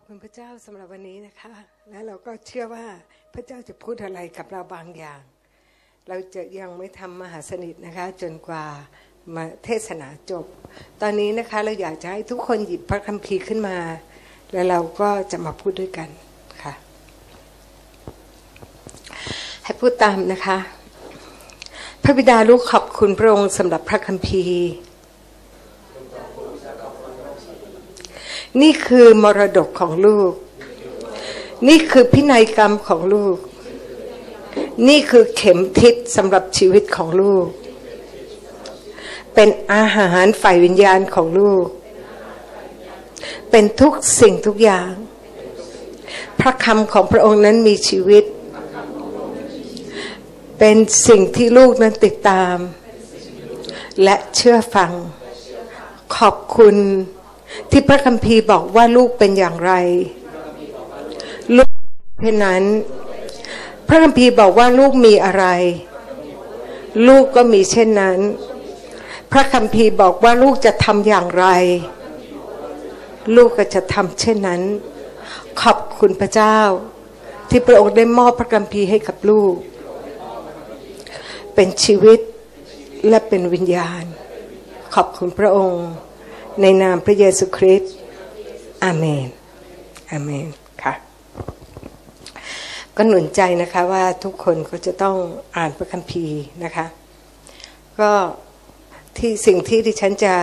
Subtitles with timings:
[0.00, 1.52] อบคุณพระเจ้าสำหรับวันนี้นะคะ
[1.90, 2.86] และเราก็เชื่อว่า
[3.34, 5.20] พระเจ้าจะพูดอะไรกับเราบางอย่าง
[6.08, 8.64] เราจะยังไม่ทำมหาสนิทนะคะ จนกว่า
[9.34, 10.44] มาเทศนาจบ
[11.02, 13.76] ตอนนี้นะคะเราอยากจะให้ทุกคนหยิบพระคัมภีร์ขึ้นมา
[14.52, 16.08] แล้วเราก็จะมาพูดด้วยกัน
[16.62, 16.74] ค่ะ
[19.64, 20.58] ให้พูดตามนะคะ
[22.02, 24.58] พระบิดาลูกขอบคุณพระองค์สำหรับพระคัมภีร์
[28.62, 30.32] นี่คือมรดกของลูก
[31.68, 33.36] นี่คือพินัยกรรมของลูก
[34.88, 37.46] นี่คือเข็มทิศสำหรับชีวิตของลูก
[39.34, 41.66] เป็นอาหารฝ่ายวิญญาณของลูก
[43.50, 44.92] เป็นทุกสิ่งทุกอย่าง
[46.40, 48.24] พระคำของพระองค์นั้นมีชีวิต
[50.58, 50.76] เป็น
[51.08, 52.56] สิ่งที่ลูกนั้นติดตาม
[54.02, 54.92] และเชื่อฟัง
[56.16, 56.76] ขอบคุณ
[57.70, 59.72] ที่พระคัมภีร์บอกว่าลูกเป็นอย่างไร
[61.56, 61.70] ลูก
[62.20, 62.62] เช่นนั้น
[63.88, 65.44] พระคัมภีร์บอกว่าลูกมีอะไร
[67.08, 68.18] ลูกก็มีเช่นนั้น
[69.32, 71.46] พระคัมภีร์บอกว่าลูกจะทำอย่างไร
[73.36, 74.60] ลูกก็จะทำเช่นนั้น
[75.62, 76.58] ขอบคุณพระเจ้า
[77.48, 79.54] ที่พระองค์ได้มอบพระคัมภีร์ให้กับลูก
[81.54, 82.20] เป็นชีวิต
[83.08, 84.04] และเป็นวิญญาณ
[84.94, 85.84] ขอบคุณพระองค์
[86.62, 87.94] ในนามพระเยซูคริสต์
[88.84, 89.28] อาเมน
[90.10, 90.46] อาเมน
[90.82, 90.94] ค่ะ
[92.96, 95.16] ก็หนุนใจนะคะว่าทุกคนก็จะต้อง
[95.56, 96.86] อ่านพระคัมภีร์นะคะ
[98.00, 98.10] ก็
[99.18, 100.34] ที่สิ่งที่ดิฉันจะ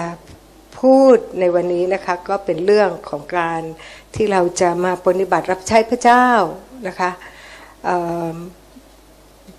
[0.80, 3.62] พูดในวันนี้นะคะก็เป็นเรื่องของการ
[4.16, 6.28] ที่เราจะมาปฏิบัติรับใช้พระเจ้า
[6.88, 7.12] นะคะ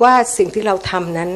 [0.03, 1.31] ว่าสิ่งที่เราทำนั้น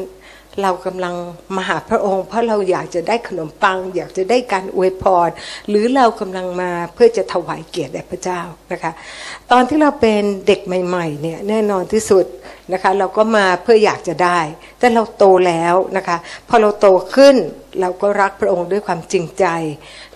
[0.61, 1.15] เรากำลัง
[1.55, 5.29] มาหาพระองค์ เพราะเราอยากจะได้ขนมปัง อยากจะได้การอวยพร
[5.69, 8.41] หรือเรากำลังมาเพื่อจะถวายเกียรติแด่พระเจ้า
[8.71, 8.91] นะคะ
[9.51, 12.25] ตอนที่เราเป็นเด็กใหม่ๆเนี่ยแน่นอนที่สุด
[12.73, 14.39] นะคะเราก็มาเพื่ออยากจะได้
[14.79, 16.17] แต่เราโตแล้วนะคะ
[16.49, 17.35] พอเราโตขึ้น
[17.81, 19.45] เราก็รักพระองค์ด้วยความจริงใจ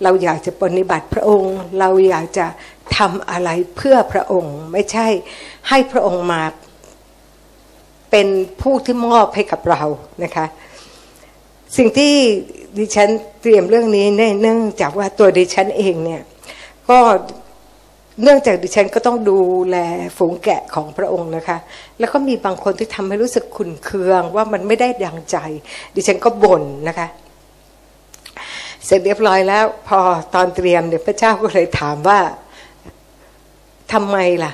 [0.04, 2.48] เราอยากจะปฏิบัติพระองค์ เราอยากจะ
[2.98, 5.08] ทำอะไรเพื่อพระองค์ ไม่ใช่
[5.70, 6.42] ให้พระองค์มา
[8.12, 8.28] เป็น
[8.62, 9.84] ผู้ที่มอบให้กับเรา
[10.24, 10.46] นะคะ
[11.78, 12.14] สิ่งที่
[12.78, 13.10] ดิฉัน
[13.42, 16.22] เตรียมเรื่องนี้เนื่องจากว่าตัวดิฉันเองเนี่ย
[16.90, 17.00] ก็
[18.24, 19.40] เนื่องจากดิฉันก็ต้องดู
[19.70, 19.78] แล
[20.18, 21.58] ฝูงแกะของพระองค์นะคะ
[22.00, 25.38] แล้วก็มีบางคนที่ทำให้รู้สึกขุนเคืองว่ามันไม่ได้ดังใจ
[25.96, 27.08] ดิฉันก็บ่นนะคะ
[28.86, 30.00] เสร็จเรียบร้อยแล้ว พอ
[30.34, 32.20] ตอนเตรียมเนี่ยพระเจ้าก็เลยถามว่า
[33.94, 34.52] ทำไมล่ะ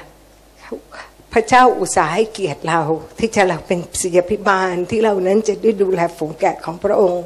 [1.33, 2.81] พระเจ้าอุตส่าห์ให้เกียรติเรา
[3.19, 7.25] ที่จะเราเป็นศิยพิบาลที่เรานั้นจะได้ดูแลฝูงแกะของพระองค์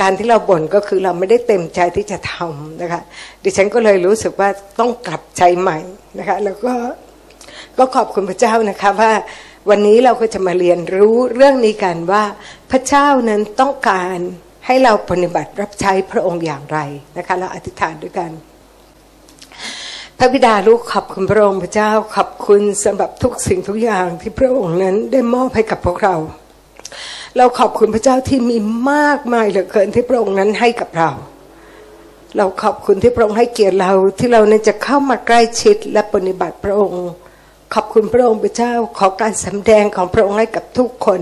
[0.00, 3.02] การที่เราบ่นก็คือเราไม่ได้เต็มใจที่จะทำนะคะ
[3.42, 4.48] ดิฉันก็เลยรู้สึกว่า
[4.80, 5.78] ต้องกลับใจใหม่
[6.18, 6.74] นะคะแล้วก็
[7.78, 9.12] ก็ขอบคุณพระเจ้านะคะว่า
[9.70, 12.24] วันนี้เราก็จะมาเรียนรู้เรื่องนี้กันว่า
[12.70, 14.18] พระเจ้านั้นต้องการ
[14.66, 16.78] ให้เราปฏิบัติรับใช้พระองค์อย่างไร
[17.18, 18.30] นะคะเราอธิษฐานด้วยกัน
[20.22, 26.16] พระบิดาลูกขอบคุณพระองค์พระเจ้าขอบคุณสำหรับทุกสิ่งทุกอย่างที่พระองค์นั้นได้มอบให้กับพวกเรา
[27.36, 28.58] เราขอบคุณพระเจ้าที่มี
[28.90, 31.10] มากมายเหลือเกินที่พระองค์นั้นให้กับเรา
[32.36, 37.04] เราขอบคุณที่พระองค์ให้เกียรติเราที่เรานั้นจะเข้ามาใกล้ชิดและปฏิบัติพระองค์
[37.74, 41.20] ขอบคุณพระองค์พระเจ้าขอการสำแดงของพระองค์ให้กับทุกคน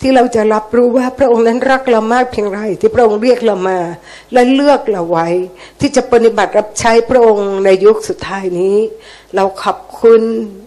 [0.00, 3.78] ที่เราจะรับรู้ว่าพระองค์นั้นรักเรามากเพียงไรที่พระองค์เรียกเรามา
[4.32, 5.28] และเลือกเราไว้
[5.80, 8.76] ที่จะปฏิบัติรับใช้พระองค์ในยุคสุดท้ายนี้
[9.36, 10.22] เราขอบคุณ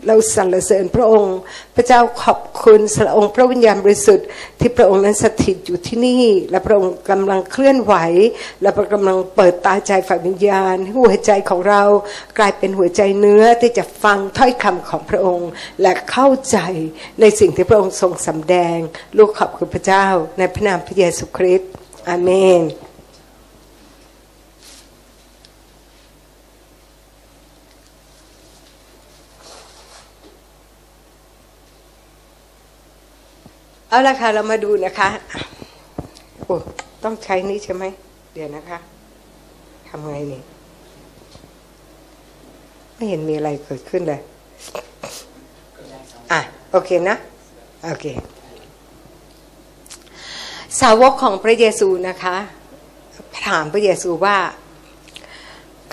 [0.07, 1.37] เราสรรเสริญพระองค์
[1.75, 4.27] พระเจ้าขอบคุณสระองค์พระวิญญาณบริสุทธิ์
[4.59, 7.93] ที่พระองค์นั้นสถิตอยู่ที่นี่ และพระองค์กำลังเคลื่อนไหว
[8.61, 11.83] และพระกำลังเปิดตาใจฝ่ายวิญญาณหัวใจของเรา
[12.37, 15.49] กลายเป็นหัวใจเนื้อที่จะฟังถ้อยคำของพระองค์
[15.81, 16.57] และเข้าใจ
[17.21, 18.77] ในสิ่งที่พระองค์ทรงสำแดง
[19.17, 20.05] ลูกขอบคุณพระเจ้า
[20.37, 21.69] ในพระนามพระเยซูคริสต์
[22.09, 22.61] อาเมน
[33.89, 35.09] เอาละค่ะเรามาดูนะคะ
[36.45, 36.55] โอ้
[37.03, 37.83] ต้องใช้นี้ใช่ไหม
[38.33, 38.77] เดี๋ยวนะคะ
[39.87, 40.41] ทำไงนี่
[42.95, 44.19] ไม่เห็นมีอะไรเกิดขึ้นเลย
[46.31, 46.39] อะ
[46.71, 47.15] โอเคนะ
[47.85, 48.05] โอเค
[50.81, 52.35] สาวกของพระเยซูนะคะ
[53.45, 54.37] ถามพระเยซูว่า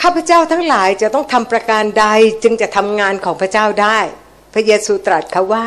[0.01, 2.07] ข้าพเจ้าทั้งหลายจะต้องทำประการใด
[2.43, 3.99] จึงจะทำงานของพระเจ้าได้
[4.55, 5.67] พระเยซูตรัสเขาว่า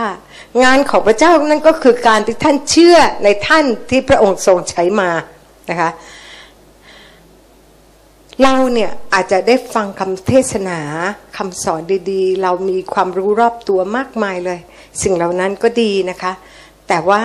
[0.64, 5.10] งานของพระเจ้านั่นก็คือการที่ท่านเชื่อในท่านที่พระองค์ทรงใช้มา
[5.70, 5.90] นะคะ
[8.44, 10.80] เราเนี่ยอาจจะได้ฟังคำเทศนา
[11.38, 11.82] คำสอน
[12.12, 14.60] ดีๆ เรามีความรู้รอบตัวมากมายเลย
[15.04, 16.32] สิ่งเหล่านั้นก็ดีนะคะ
[16.88, 17.22] แต่ว่า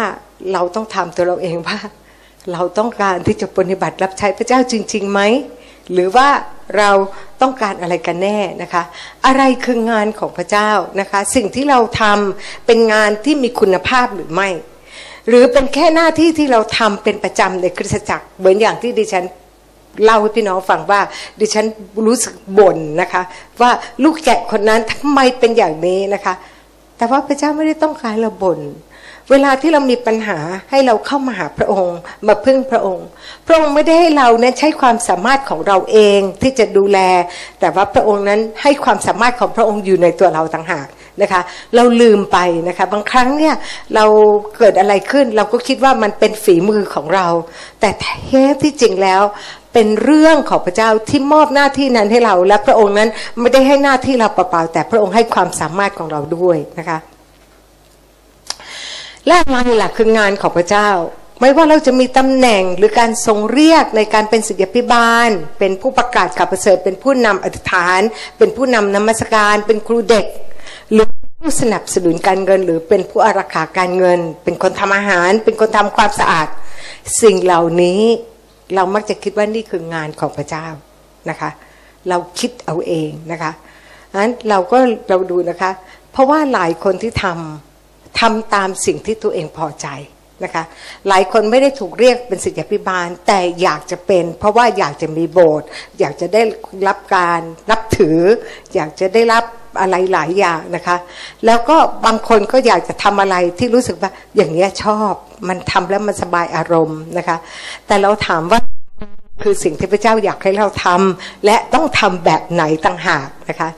[0.53, 1.79] เราต้องทำตัวเราเองว่า
[2.53, 5.20] เราต้องการที่จะปฏิบัติรับใช้พระเจ้าจริงๆไหม
[5.93, 6.29] หรือว่า
[6.79, 6.91] เรา
[7.43, 8.83] ต้องการอะไรกันแน่นะคะ
[9.27, 10.71] อะไรคืองานของพระเจ้า
[11.01, 14.49] นะคะ สิ่งที่เราทำเป็นงานที่มีคุณภาพหรือไม่
[15.29, 19.25] หรือเป็นแค่หน้าที่ที่เราทำเป็นประจำในคริสตจักรเหมือนอย่างที่ดิฉัน
[20.05, 21.01] เล่าให้พี่น้องฟังว่า
[21.41, 21.67] ดิฉัน
[22.07, 23.23] รู้สึกบ่นนะคะ
[23.61, 23.71] ว่า
[24.03, 26.35] ลูกแกะคนนั้นทำไมเป็นอย่างนี้นะคะ
[26.97, 28.61] แต่ว่าพระเจ้าไม่ได้ต้องการเราบ่น
[29.31, 30.39] เวลาที่เรามีปัญหา
[30.71, 31.97] ให้เราเข้ามาหาพระองค์
[32.27, 33.07] มาพึ่งพระองค์
[33.47, 36.99] พระองค์ไม่ได้ให้เราเนี่ยใช้ความสามารถของเราเองที่จะดูแล
[37.61, 40.89] แต่ว่าพระองค์นั้นให้ความสามารถของพระองค์อยู่ในตัวเราต่างหาก
[41.23, 41.41] นะคะ
[41.75, 42.39] เราลืมไป
[42.69, 43.55] นะคะบางครั้งเนี่ย
[43.95, 44.05] เรา
[44.59, 47.27] เกิดอะไรขึ้น เราก็คิดว่ามันเป็นฝีมือของเรา
[47.81, 49.23] แต่แท้ที่จริงแล้ว
[49.73, 53.11] เป็นเรื่องของพระเจ้าที่มอบหน้าที่นั้นให้เรา และพระองค์นั้น
[53.41, 56.99] ไม่ได้ให้หน้าที่เราเปล่าๆแต่พระองค์ให้ความสามารถของเราด้วยนะคะ
[59.27, 60.89] และอะไรล่ะคืองานของพระเจ้า
[61.41, 68.01] ไม่ว่าเราจะมีตำแหน่งหรือการทรงเรียกในการเป็นศิษยพิบาล เป็นผู้ประกาศข่าวประเสริฐเป็นผู้นำอธิษฐาน
[68.39, 70.27] เป็นผู้นำนมัสการ เป็นครูเด็ก
[70.93, 71.07] หรือ
[71.41, 76.49] ผู้สนับสนุนการเงิน หรือเป็นผู้อารักขาการเงิน เป็นคนทำอาหาร เป็นคนทำความสะอาด
[77.23, 78.03] สิ่งเหล่านี้
[78.75, 80.67] เรามักจะคิดว่านี่คืองานของพระเจ้า
[81.31, 81.51] นะคะ
[82.09, 83.53] เราคิดเอาเองนะคะ
[84.21, 84.79] นั้นเราก็
[85.09, 85.71] เราดูนะคะ
[86.13, 87.72] เพราะว่าหลายคนที่ทำ
[88.20, 89.88] ทำตามสิ่งที่ตัวเองพอใจ
[90.44, 90.64] นะคะ
[91.09, 95.67] หลายคนไม่ได้ถูกเรียกเป็นศิษยาพิบาล แต่อยากจะเป็น เพราะว่าอยากจะมีโบสถ์
[96.00, 96.43] อยากจะได้
[96.88, 98.19] รับการนับถือ
[98.75, 99.44] อยากจะได้รับ
[99.81, 100.97] อะไรหลายอย่างนะคะ
[101.47, 101.76] แล้วก็
[102.06, 105.12] บางคนก็อยากจะทำอะไรที่รู้สึกว่าอย่างนี้ชอบ
[105.49, 107.37] มันทำแล้วมันสบายอารมณ์นะคะ
[107.87, 108.61] แต่เราถามว่า
[109.43, 113.69] คือสิ่งที่พระเจ้าอยากให้เราทำและต้องทำแบบไหนต่างหากนะคะ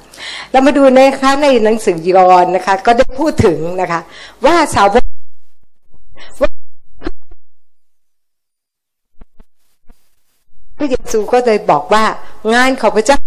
[0.51, 4.01] เรามาดูนะคะในหนังสือยอห์นนะคะ ก็ได้พูดถึงนะคะ
[4.45, 5.05] ว่าสาวก
[10.79, 12.05] พระเยซูก็เลยบอกว่า
[12.55, 13.19] งานของพระเจ้า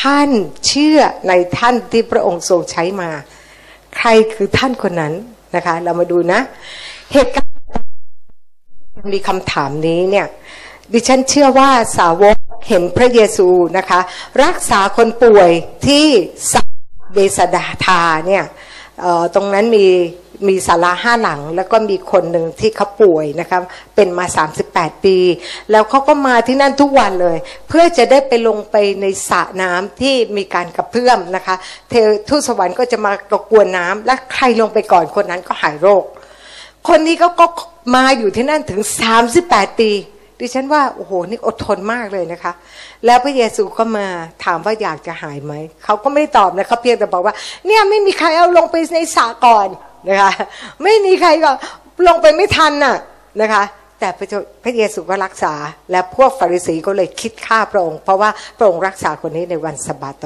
[0.00, 0.30] ท่าน
[0.66, 0.98] เชื่อ
[1.28, 3.10] ในท่านที่พระองค์ทรงใช้มา
[3.96, 5.14] ใครคือท่านคนนั้น
[5.56, 6.40] นะคะ เรามาดูนะ
[7.12, 7.55] เหตุการณ์
[9.12, 10.26] มีคำถามนี้เนี่ย
[10.92, 12.36] ดิฉันเชื่อว่าสาวก
[12.68, 13.48] เห็นพระเยซู
[13.78, 14.00] นะคะ
[14.44, 15.50] รักษาคนป่วย
[15.86, 16.06] ที่
[16.52, 16.54] ส
[17.12, 18.44] เบสดาธาเนี่ย
[19.34, 19.86] ตรงนั้นมี
[20.48, 23.58] มีศาลาห้าหลัง แล้วก็มีคนหนึ่งที่เขาป่วยนะคะ
[23.94, 24.24] เป็นมา
[24.64, 25.16] 38 ปี
[25.70, 27.38] แล้วเขาก็มาที่นั่นทุกวันเลย
[27.68, 31.54] เพื่อจะได้ไปลงไปในสระน้ำที่มีการกระเพื่อมนะคะ
[31.88, 31.94] เท
[32.28, 36.04] ทูตสวรรค์ก็จะมากกวนน้ำและใครลงไปก่อนคนนั้นก็หายโรค
[36.88, 37.46] คนนี้ก็ก็
[37.94, 38.80] มาอยู่ที่นั่นถึง
[39.30, 39.90] 38ปี
[40.40, 42.52] ดิฉันว่าโอ้โหนี่อดทนมากเลยนะคะ
[43.06, 44.06] แล้วพระเยซูก็มา
[44.44, 45.52] ถามว่าอยากจะหายไหม
[45.84, 47.34] เขาก็ไม่ได้ตอบนะเขาเพียงแต่บอกว่า
[47.66, 49.68] เนี่ยไม่มีใครเอาลงไปในสระก่อน
[50.08, 50.32] นะคะ
[50.82, 51.50] ไม่มีใครก็
[52.06, 52.96] ลงไปไม่ทันน่ะ
[53.40, 53.62] นะคะ
[54.00, 54.08] แต่
[54.64, 55.54] พระเยซูก็รักษา
[55.90, 60.24] และพวกฟาริสีก็เลยคิดฆ่าพระองค์เพราะว่าพระองค์รักษาคนนี้ในวันสบาโต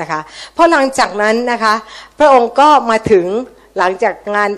[0.00, 0.20] นะคะ
[0.56, 1.74] พราะหลังจากนั้นนะคะ
[2.18, 3.26] พระองค์ก็มาถึง
[3.78, 4.50] หลังจากงาน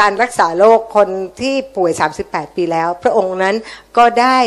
[0.00, 1.08] การรักษาโรคคน
[1.40, 1.92] ที่ป่วย
[2.24, 3.56] 38 ปีแล้ว พระองค์นั้น
[3.96, 4.38] ก็ได้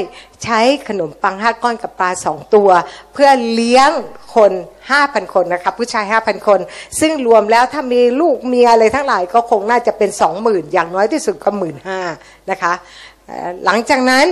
[0.44, 2.70] ใช้ขนมปังห้าก้อนกับปลาสองตัว
[3.14, 3.90] เพื่อเลี้ยง
[4.36, 4.52] คน
[4.94, 6.60] 5,000 คนนะคะผู้ชาย 5,000 คน
[7.00, 10.10] ซึ่งรวมแล้วถ้ามีลูกเมียอะไรทั้งหลายก็คงน่าจะเป็น
[10.42, 12.00] 20,000 อย่างน้อยที่สุดก็หมื่นห้า
[12.52, 12.74] นะคะ
[13.66, 14.28] หลังจากนั้น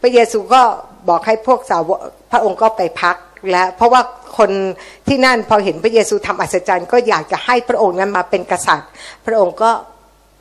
[0.00, 0.62] พระเยซูก็
[1.08, 1.90] บอกให้พวกสาว
[2.30, 3.16] พระองค์ก็ไปพัก
[3.50, 4.00] แล้วเพราะว่า
[4.38, 4.50] คน
[5.08, 8.90] ที่นั่นพอเห็นพระเยซูทำอัศจรรย์ ก็อยากจะให้พระองค์นั้นมาเป็นกษัตริย์
[9.26, 9.70] พระองค์ก็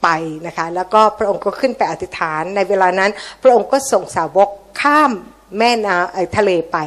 [0.03, 0.08] ไป
[0.48, 4.50] นะคะ แล้วก็พระองค์ก็ขึ้นไปอธิษฐาน ในเวลานั้น พระองค์ก็ส่งสาวก
[4.82, 5.12] ข้าม
[5.58, 6.77] แม่น้ำทะเลไป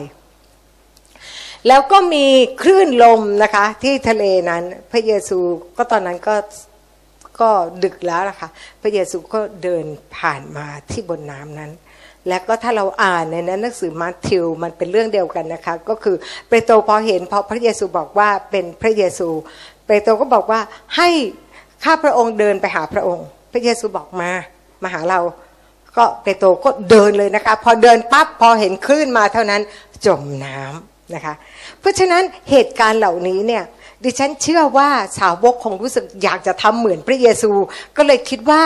[1.68, 2.26] แล้วก็มี
[2.62, 5.38] คลื่นลมนะคะที่ทะเลนั้นพระเยซู
[5.76, 6.36] ก็ตอนนั้นก็
[7.40, 7.50] ก็
[7.84, 8.48] ดึกแล้วนะคะ
[8.82, 9.84] พระเยซูก็เดิน
[10.16, 11.72] ผ่านมาที่บนน้ำนั้น
[12.28, 16.16] แล้วก็ถ้าเราอ่านในนั้นหนังสือมาทิวมันเป็นเรื่องเดียวกันนะคะ ก็คือ
[16.48, 19.28] เปโตรพอเห็นพอพระเยซูบอกว่าเป็นพระเยซู
[19.86, 20.60] เปโตรก็บอกว่า
[20.96, 21.08] ให้
[21.84, 24.30] ข้าพระองค์เดินไปหาพระองค์ พระเยซูบอกมา
[24.82, 25.20] มาหาเรา
[25.96, 29.62] ก็เปโตรก็เดินเลยนะคะ พอเดินปั๊บพอเห็นคลื่นมาเท่านั้น
[30.06, 31.34] จมน้ำนะคะ
[31.80, 33.64] เพราะฉะนั้นเหตุการณ์เหล่านี้เนี่ย
[34.04, 34.88] ดิฉันเชื่อว่า
[35.18, 37.50] สาวกคงรู้สึกอยากจะทำเหมือนพระเยซู
[37.96, 38.62] ก็เลยคิดว่า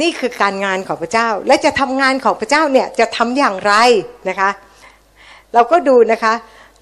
[0.00, 3.74] นี่คือการงานของพระเจ้า และจะทำงานของพระเจ้าเนี่ยจะทำอย่างไร
[4.28, 4.50] นะคะ
[5.54, 6.34] เราก็ดูนะคะ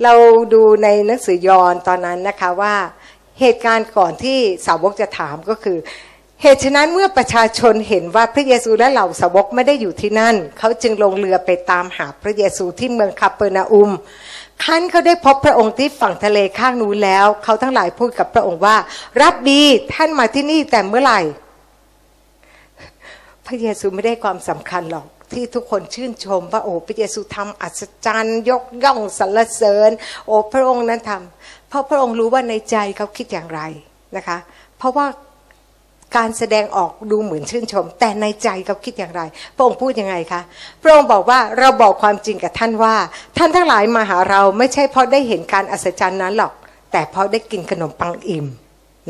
[0.03, 0.15] เรา
[0.55, 2.75] ดูในหนังสือยอห์นตอนนั้นนะคะว่า
[3.41, 5.79] เหตุการณ์ก่อนที่สาวกจะถามก็คือ
[6.43, 13.91] เหตุฉะนั้นเมื่อประชาชนเห็นว่าพระเยซูและเหล่าสาวกไม่ได้อยู่ที่นั่น เขาจึงลงเรือไปตามหาพระเยซูที่เมืองคาเปอร์นาอุม
[14.65, 18.77] ขั้นเขาได้พบพระองค์ที่ฝั่งทะเลข้างนู้นแล้ว เขาทั้งหลายพูดกับพระองค์ว่า
[19.23, 19.63] รับดี
[19.95, 21.21] ท่านมาที่นี่แต่เมื่อไหร่
[23.47, 29.91] พระเยซูไม่ได้ความสำคัญหรอกที่ทุกคนชื่นชมว่าโอ้พระเยซูทำอัศจรรย์ยกย่องสรรเสริญ
[30.27, 33.61] โอ้พระองค์นั้นทำเพราะพระองค์รู้ว่าในใจเขาคิดอย่างไร
[34.17, 34.39] นะคะ
[34.79, 35.07] เพราะว่า
[36.17, 39.23] การแสดงออกดูเหมือนชื่นชม แต่ในใจเขาคิดอย่างไร
[39.57, 40.43] พระองค์พูดยังไงคะ
[40.83, 42.95] พระองค์บอกว่าเราบอกความจริงกับท่านว่า
[43.39, 46.53] ท่านทั้งหลายมาหาเราไม่ใช่เพราะได้เห็นการอัศจรรย์นั้นหรอก
[46.93, 48.47] แต่เพราะได้กินขนมปังอิ่ม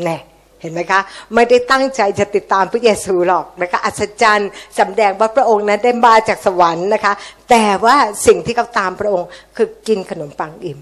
[0.03, 0.17] แน่
[0.61, 1.01] เห็นไหมคะ
[1.35, 7.13] ไม่ได้ตั้งใจจะติดตามพระเยซูหรอกนะคะอัศจรรย์สำแดงว่าพระองค์นั้นได้มาจากสวรรค์นะคะ
[7.49, 7.95] แต่ว่า
[8.27, 10.79] สิ่งที่เขาตามพระองค์คือกินขนมปังอิ่ม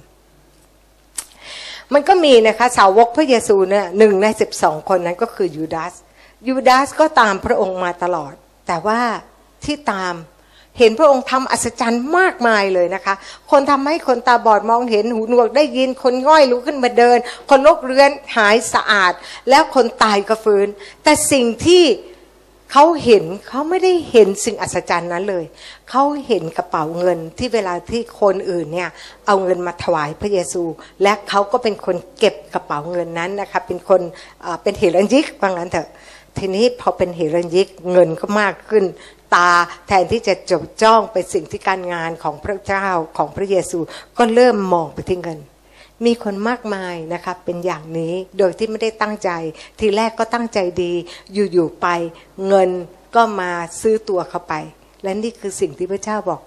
[1.93, 5.93] มันก็มีนะคะสาวกพระเยซูเนี่ยหนึ่งในสิบสองคนนั้นก็คือยูดาส
[6.47, 8.33] ยูดาสก็ตามพระองค์มาตลอด
[8.67, 8.99] แต่ว่า
[9.65, 13.15] ที่ตามเเห็นพระองค์ทำอัศจรรย์มากมายเลยนะคะ
[13.51, 17.17] คนทำให้คนตาบอดมองเห็นหูหนวกได้ยินคนง่อยลุกขึ้นมาเดิน
[17.49, 19.13] คนโรคเรื้อนหายสะอาด
[19.49, 20.67] แล้วคนตายก็ฟื้น
[21.03, 21.83] แต่สิ่งที่
[22.71, 25.45] เขาเห็นเขาไม่ได้เห็นสิ่งอัศจรรย์นั้นเลย
[25.89, 28.89] เขาเห็นกระเป๋าเงินที่เวลาที่คนอื่นเนี่ย
[29.25, 30.63] เอาเงินมาถวายพระเยซู
[31.03, 34.01] และเขาก็เป็นคนเก็บกระเป๋าเงินนั้นนะคะเป็นคน
[34.63, 35.89] เป็นเฮรัญยิกว่างั้นเถอะ
[36.37, 38.83] ทีนี้พอเป็นเฮรัญยิกเงินก็มากขึ้น
[39.35, 39.49] ตา
[39.87, 42.87] แทนที่จะจดจ้องไปสิ่งที่การงานของพระเจ้า
[43.17, 43.79] ของพระเยซู
[44.17, 45.39] ก็เริ่มมองไปที่เงิน
[46.05, 49.29] มีคนมากมายนะคะเป็นอย่างนี้โดยที่ไม่ได้ตั้งใจ
[49.79, 50.93] ทีแรกก็ตั้งใจดี
[51.33, 51.87] อยู่ๆไป
[52.47, 52.69] เงิน
[53.15, 54.53] ก็มาซื้อตัวเข้าไป
[55.03, 56.41] และนี่คือสิ่งที่พระเจ้าบอก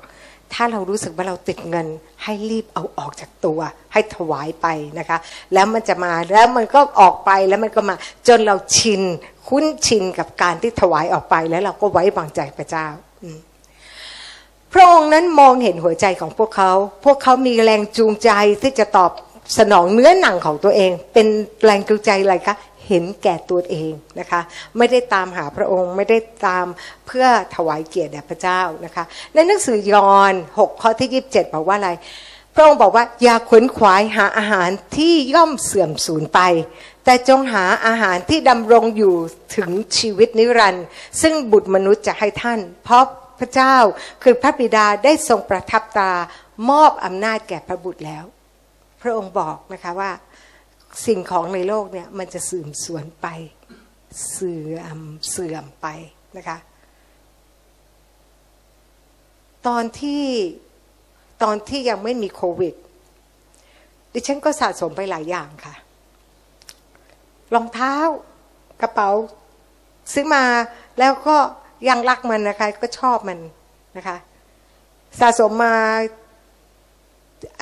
[0.55, 1.87] ถ้าเรารู้สึกว่าเราติดเงิน
[2.23, 3.61] ให้รีบเอาออกจากตัว
[3.93, 4.67] ให้ถวายไป
[4.99, 5.19] นะคะ
[5.55, 7.95] แล้วมันจะมาแล้วมันก็ออกไปแล้วมันก็มา
[8.29, 9.03] จนเราชิน
[9.49, 12.87] คุ้นชินกับการที่ถวายออกไปแล้วเราก็ไว้วางใจพระเจ้า
[14.73, 16.73] พระองค์นั้นมองเห็นหัวใจของพวกเขา
[17.05, 18.31] พวกเขามีแรงจูงใจ
[18.62, 19.11] ที่จะตอบ
[19.59, 21.26] สนองเนื้อหนังของตัวเอง เป็น
[21.65, 22.57] แรงจูงใจอะไรคะ
[22.88, 24.40] เห็นแก่ตัวเองนะคะ
[24.76, 26.66] ไม่ได้ตามหาพระองค์ไม่ได้ตาม
[27.07, 31.90] เพื่อถวายเกียรติแด่พระเจ้านะคะ ในหนังสือยอห์น6ข้อที่27 บอกว่าอะไร
[32.55, 36.40] พระองค์บอกว่าอย่าขวนขวายหาอาหารที่ย่อมเสื่อมสูญไป
[37.05, 39.14] แต่จงหาอาหารที่ดำรงอยู่
[39.57, 40.87] ถึงชีวิตนิรันดร์
[41.23, 43.05] ซึ่งบุตรมนุษย์จะให้ท่าน เพราะ
[43.38, 43.76] พระเจ้า
[44.23, 46.12] คือพระบิดาได้ทรงประทับตา
[46.71, 48.25] มอบอำนาจแก่พระบุตรแล้ว
[49.02, 50.11] พระองค์บอกนะคะว่า
[51.05, 53.26] สิ่งของในโลกเนี่ยมันจะเสื่อมสูญไป
[54.31, 54.99] เสื่อม
[55.31, 55.87] เสื่อมไป
[56.37, 56.59] นะคะ
[59.67, 60.25] ตอนที่
[61.43, 62.75] ตอนที่ยังไม่มีโควิด
[64.12, 65.75] ดิฉันก็สะสมไปหลายอย่างค่ะ
[67.55, 67.95] รองเท้า
[68.83, 69.11] กระเป๋า
[70.12, 70.45] ซื้อมา
[70.99, 71.37] แล้วก็
[71.88, 73.38] ยังรักมันนะคะ ก็ชอบมัน
[73.97, 74.17] นะคะ
[75.21, 75.76] สะสมมา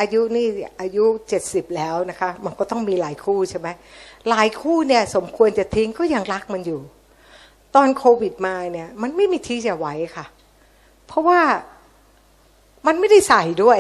[0.00, 0.46] อายุนี่
[0.80, 3.68] อายุเจ็ดสิบแล้วนะคะ มันก็ต้องมีหลายคู่ใช่ไหม
[4.30, 6.80] หลายคู่เนี่ยสมควรจะทิ้งก็ยังรักมันอยู่
[7.74, 10.26] ตอนโควิดมาเนี่ย มันไม่มีที่จะไหวค่ะ
[11.06, 11.40] เพราะว่า
[12.86, 13.78] มันไม่ได้ใส่ด้วย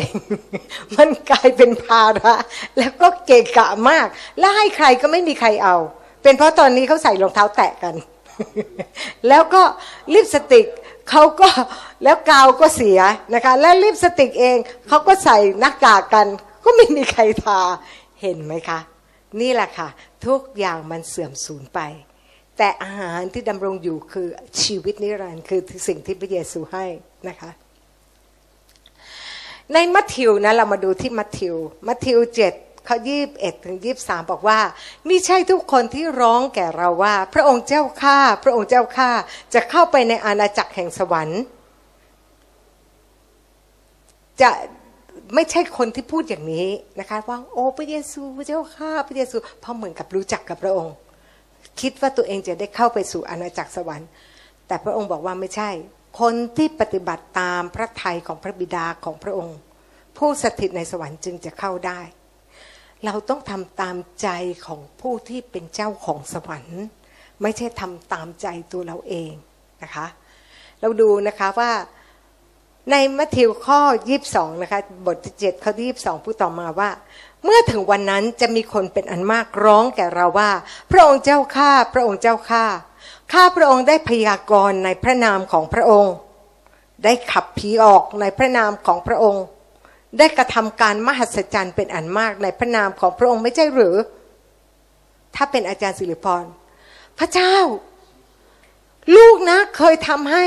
[0.96, 2.34] มันกลายเป็นภาระ
[2.78, 4.06] แล้วก็เกะกะมาก
[4.38, 5.76] แล้วให้ใครก็ไม่มีใครเอา
[6.22, 7.94] เป็นเพราะตอนนี้เขาใส่รองเท้าแตะกัน
[9.28, 9.62] แล้วก็
[10.14, 10.66] ลิปสติก
[11.10, 11.48] เขาก็
[12.04, 13.00] แล้วกาวก็เสีย
[13.34, 14.56] นะคะ แล้วลิปสติกเอง
[14.88, 16.26] เขาก็ใส่หน้ากากกัน
[16.64, 17.60] ก็ไม่มีใครทา
[18.20, 18.78] เห็นไหมคะ
[19.40, 19.88] นี่แหละค่ะ
[20.26, 21.80] ทุกอย่างมันเสื่อมสูญไป
[22.58, 24.28] แต่อาหารที่ดำรงอยู่คือ
[24.62, 26.84] ชีวิตนิรันดร์คือสิ่งที่พระเยซูให้
[27.28, 27.50] นะคะ
[29.72, 31.56] ในมัทธิวนะเรามาดูที่มัทธิว
[31.86, 32.52] มัทธิวเจ็ด
[32.86, 34.60] เขายี่บเอ็ดถึงยี่บสามบอกว่า
[35.08, 39.10] มิใช่ทุกคนที่ร้องแก่เราว่า พระองค์เจ้าข้าพระองค์เจ้าข้า
[39.54, 41.42] จะเข้าไปในอาณาจักรแห่งสวรรค์
[44.42, 44.50] จะ
[45.34, 46.68] ไม่ใช่คนที่พูดอย่างนี้
[47.00, 50.94] นะคะว่าโอ้พระเยซูพระเจ้าข้าพระเยซูเพราะเหมือนกับรู้จักกับพระองค์
[51.80, 54.08] คิดว่าตัวเองจะได้เข้าไปสู่อาณาจักรสวรรค์
[54.66, 55.70] แต่พระองค์บอกว่าไม่ใช่
[56.20, 59.58] คนที่ปฏิบัติตามพระทัยของพระบิดาของพระองค์
[60.16, 62.00] ผู้สถิตในสวรรค์จึงจะเข้าได้
[63.04, 64.28] เราต้องทำตามใจ
[64.66, 66.82] ของผู้ที่เป็นเจ้าของสวรรค์
[67.42, 69.32] ไม่ใช่ทำตามใจตัวเราเอง
[69.82, 70.06] นะคะ
[70.80, 71.70] เราดูนะคะว่า
[72.90, 76.90] ในมัทธิวข้อยีบสองนะคะ บทที่เจ็ดข้อยีบสองพูดต่อมาว่า
[77.44, 80.50] เมื่อถึงวันนั้นจะมีคนเป็นอันมากร้องแก่เราว่า
[80.90, 82.64] พระองค์เจ้าข้าพระองค์เจ้าข้า
[83.32, 86.14] ข้าพระองค์ได้พยากรณ์ในพระนามของพระองค์
[87.04, 89.44] ได้ขับผีออกในพระนามของพระองค์
[90.18, 93.96] ได้กระทำการมหัศจรรย์เป็นอันมากในพระนามของพระองค์ไม่ใช่หรือ
[95.34, 96.44] ถ้าเป็นอาจารย์สิริพร
[97.18, 97.54] พระเจ้า
[99.16, 100.46] ลูกนะเคยทำให้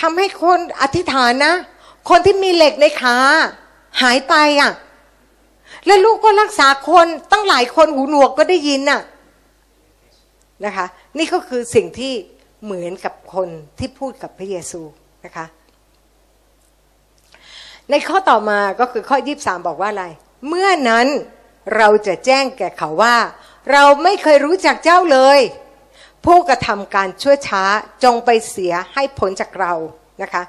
[0.00, 1.54] ทำให้คนอธิษฐานนะ
[2.10, 3.16] คนที่มีเหล็กในขา
[4.02, 4.72] หายไปอะ
[5.86, 9.00] แล้วลูกก็รักษาคนตั้งหลายคนหูหนวกก็ได้ยินน่ะ
[10.64, 10.86] นะคะ
[11.18, 12.12] นี่ก็คือสิ่งที่
[12.64, 13.48] เหมือนกับคน
[13.78, 14.82] ที่พูดกับพระเยซู
[15.24, 15.46] นะคะ
[17.90, 20.06] ในข้อต่อมาก็คือข้อยีบสามบอกว่าอะไร
[20.48, 21.06] เมื่อนั้น
[21.76, 23.16] เราจะแจ้งแก่เขาว่า
[23.72, 25.38] เราไม่เคยรู้จักเจ้าเลย
[26.24, 27.62] ผู้กระทำการชั่วช้า
[28.04, 29.72] จงไปเสียให้ผลจากเรา
[30.22, 30.42] นะคะ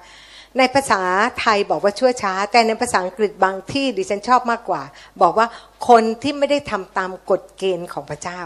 [0.57, 1.01] ในภาษา
[1.39, 4.81] ไทยบอกว่าชั่วช้า แต่ในภาษาอังกฤษบางที่ดิฉันชอบมากกว่า
[5.21, 5.47] บอกว่า
[5.89, 8.41] คนที่ไม่ได้ทำตามกฎเกณฑ์ของพระเจ้า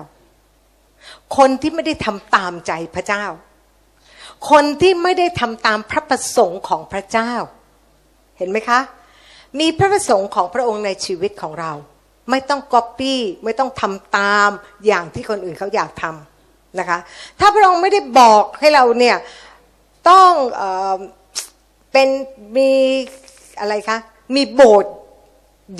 [1.37, 3.25] คนที่ไม่ได้ทำตามใจพระเจ้า
[4.49, 7.31] คนที่ไม่ได้ทำตามพระประสงค์ของพระเจ้า
[8.37, 8.79] เห็นไหมคะ
[9.59, 11.71] มีพระประสงค์ของพระองค์ในชีวิตของเรา
[12.29, 14.49] ไม่ต้องก๊อปปี้ไม่ต้องทำตาม
[14.85, 16.28] อย่างที่คนอื่นเขาอยากทำ
[16.79, 16.99] นะคะ
[17.39, 19.17] ถ้าพระองค์ไม่ได้บอกให้เราเนี่ย
[20.09, 20.63] ต้องเอ
[21.91, 22.09] เป็น
[22.57, 22.71] มี
[23.59, 23.97] อะไรคะ
[24.35, 24.93] มีโบสถ์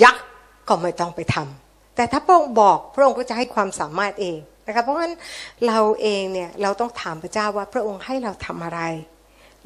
[0.02, 0.26] ยักษ์
[0.68, 5.14] ก็ไม่ต้องไปทำแต่ถ้าพระองค์บอกพระองค์ก็จะให้ความสามารถเองนะคะเพราะฉะนั้น
[5.66, 8.80] เราเองเนี่ยเราต้องถามพระเจ้าว่าพระองค์ให้เราทำอะไร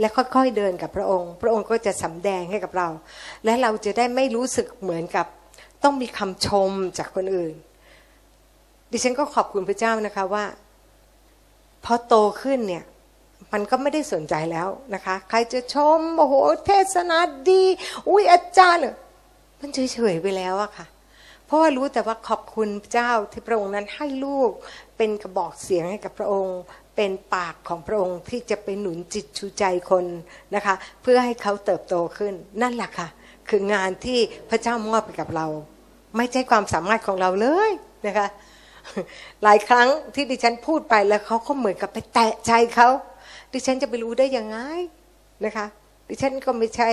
[0.00, 2.88] และค่อยๆเดินกับพระองค์ พระองค์ก็จะสำแดงให้กับเรา
[3.44, 5.26] และเราจะได้ไม่รู้สึกเหมือนกับ
[5.82, 7.54] ต้องมีคำชมจากคนอื่น
[8.90, 10.44] ดิฉันก็ขอบคุณพระเจ้านะคะว่า
[11.84, 12.84] พอโตขึ้นเนี่ย
[13.52, 16.34] มันก็ไม่ได้สนใจแล้วนะคะ ใครจะชมโอ้โห
[16.66, 17.18] เทศนา
[17.50, 17.62] ดี
[18.08, 18.82] อุ้ยอาจารย์
[19.60, 20.86] มันเฉยๆไปแล้วอะค่ะ
[21.46, 24.50] เพราะว่ารู้แต่ว่าขอบคุณเจ้าที่พระองค์นั้นให้ลูก
[24.96, 26.58] เป็นกระบอกเสียงให้กับพระองค์
[26.96, 30.04] เป็นปากของพระองค์ที่จะไปหนุนจิตชูใจคน
[30.54, 33.08] นะคะ เพื่อให้เขาเติบโตขึ้นนั่นแหละค่ะ
[33.48, 34.18] คืองานที่
[34.50, 35.46] พระเจ้ามอบไปกับเรา
[36.16, 37.70] ไม่ใช่ความสามารถของเราเลย
[38.06, 38.26] นะคะ
[39.42, 42.88] หลายครั้งที่ดิฉันพูดไปแล้วเขาก็เหมือนกับไปแตะใจเขา
[43.52, 44.58] ดิฉันจะไปรู้ได้ยังไง
[45.44, 45.66] นะคะ
[46.08, 46.90] ดิฉันก็ไม่ใช่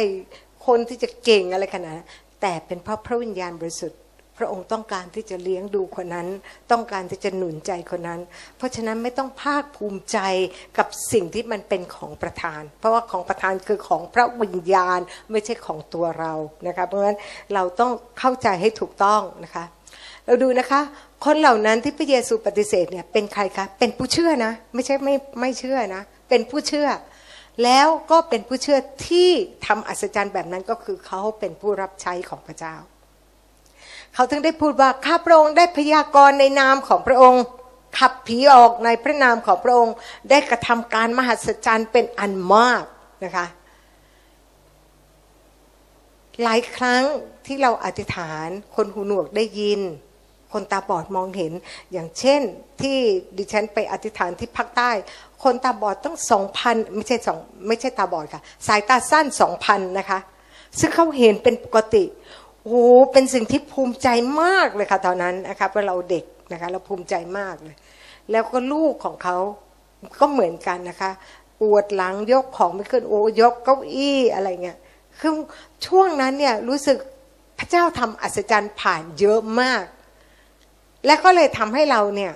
[0.66, 2.08] คนที่จะเก่งอะไรขนาดนั้น
[2.42, 4.00] แต่เป็นเพราะพระวิญญาณบริสุทธิ์
[4.38, 6.28] พระองค์ต้องการที่จะเลี้ยงดูคนนั้น
[6.72, 8.20] ต้องการที่จะหนุนใจคนนั้น
[8.58, 10.20] เพราะฉะนั้นไม่ต้องภาคภูมิใจ
[10.78, 15.00] กับสิ่งที่มันเป็นของประธาน เพราะว่าของประธานคือของพระวิญญาณ
[15.32, 16.34] ไม่ใช่ของตัวเรา
[16.68, 17.18] นะคะเพราะฉะนั้น
[17.54, 19.66] เราต้องเข้าใจให้ถูกต้องนะคะ
[20.26, 20.82] เราดูนะคะ
[21.26, 26.88] คนเหล่านั้นที่พระเยซูปฏิเสธเนี่ยเป็นใครคะเป็นผู้เชื่อนะ ไม่ใช่ไม่ไม่เชื่อนะ เป็นผู้เชื่อ
[27.64, 29.30] แล้วก็เป็นผู้เชื่อที่
[29.66, 32.76] ทำอัศจรรย์แบบนั้นก็คือเขาเป็นผู้รับใช้ของพระเจ้า
[34.14, 37.44] เขาถึงได้พูดว่าข้าพระองค์ได้พยากรณ์ในนามของพระองค์
[37.98, 39.96] ขับผีออกในพระนามของพระองค์
[40.30, 42.84] ได้กระทำการมหัศจรรย์เป็นอันมาก
[43.24, 43.46] นะคะ
[46.44, 47.04] หลายครั้ง
[47.46, 49.82] ที่เราอธิษฐานคนหูหนวกได้ยิน
[50.54, 51.54] คนตาบอดมองเห็น
[51.92, 52.42] อย่างเช่น
[52.82, 52.98] ที่
[53.38, 54.92] ดิฉันไปอธิษฐานที่ภาคใต้
[55.44, 60.20] คนตาบอดต้องสองพันไม่ใช่สองไม่ใช่ตาบอดค่ะ สายตาสั้นสองพันนะคะ
[60.80, 62.04] ซึ่งเขาเห็นเป็นปกติ
[62.66, 64.08] โอ้เป็นสิ่งที่ภูมิใจ
[64.42, 67.76] มากเลยค่ะตอนนั้นนะคะเมื่อเราเด็กนะคะเราภูมิใจมากเลย
[68.32, 69.38] แล้วก็ลูกของเขา
[70.20, 71.12] ก็เหมือนกันนะคะ
[71.60, 74.78] ปวดหลังยกของไม่ขึ้นโอ้ยกเก้าอี้อะไรเงี้ย
[75.20, 75.32] คือ
[75.86, 76.98] ช่วงนั้นเนี่ยรู้สึก
[77.60, 79.84] พระเจ้าทำอัศจรรย์ผ่านเยอะมาก
[81.06, 82.34] และก็เลยทำให้เราเนี่ย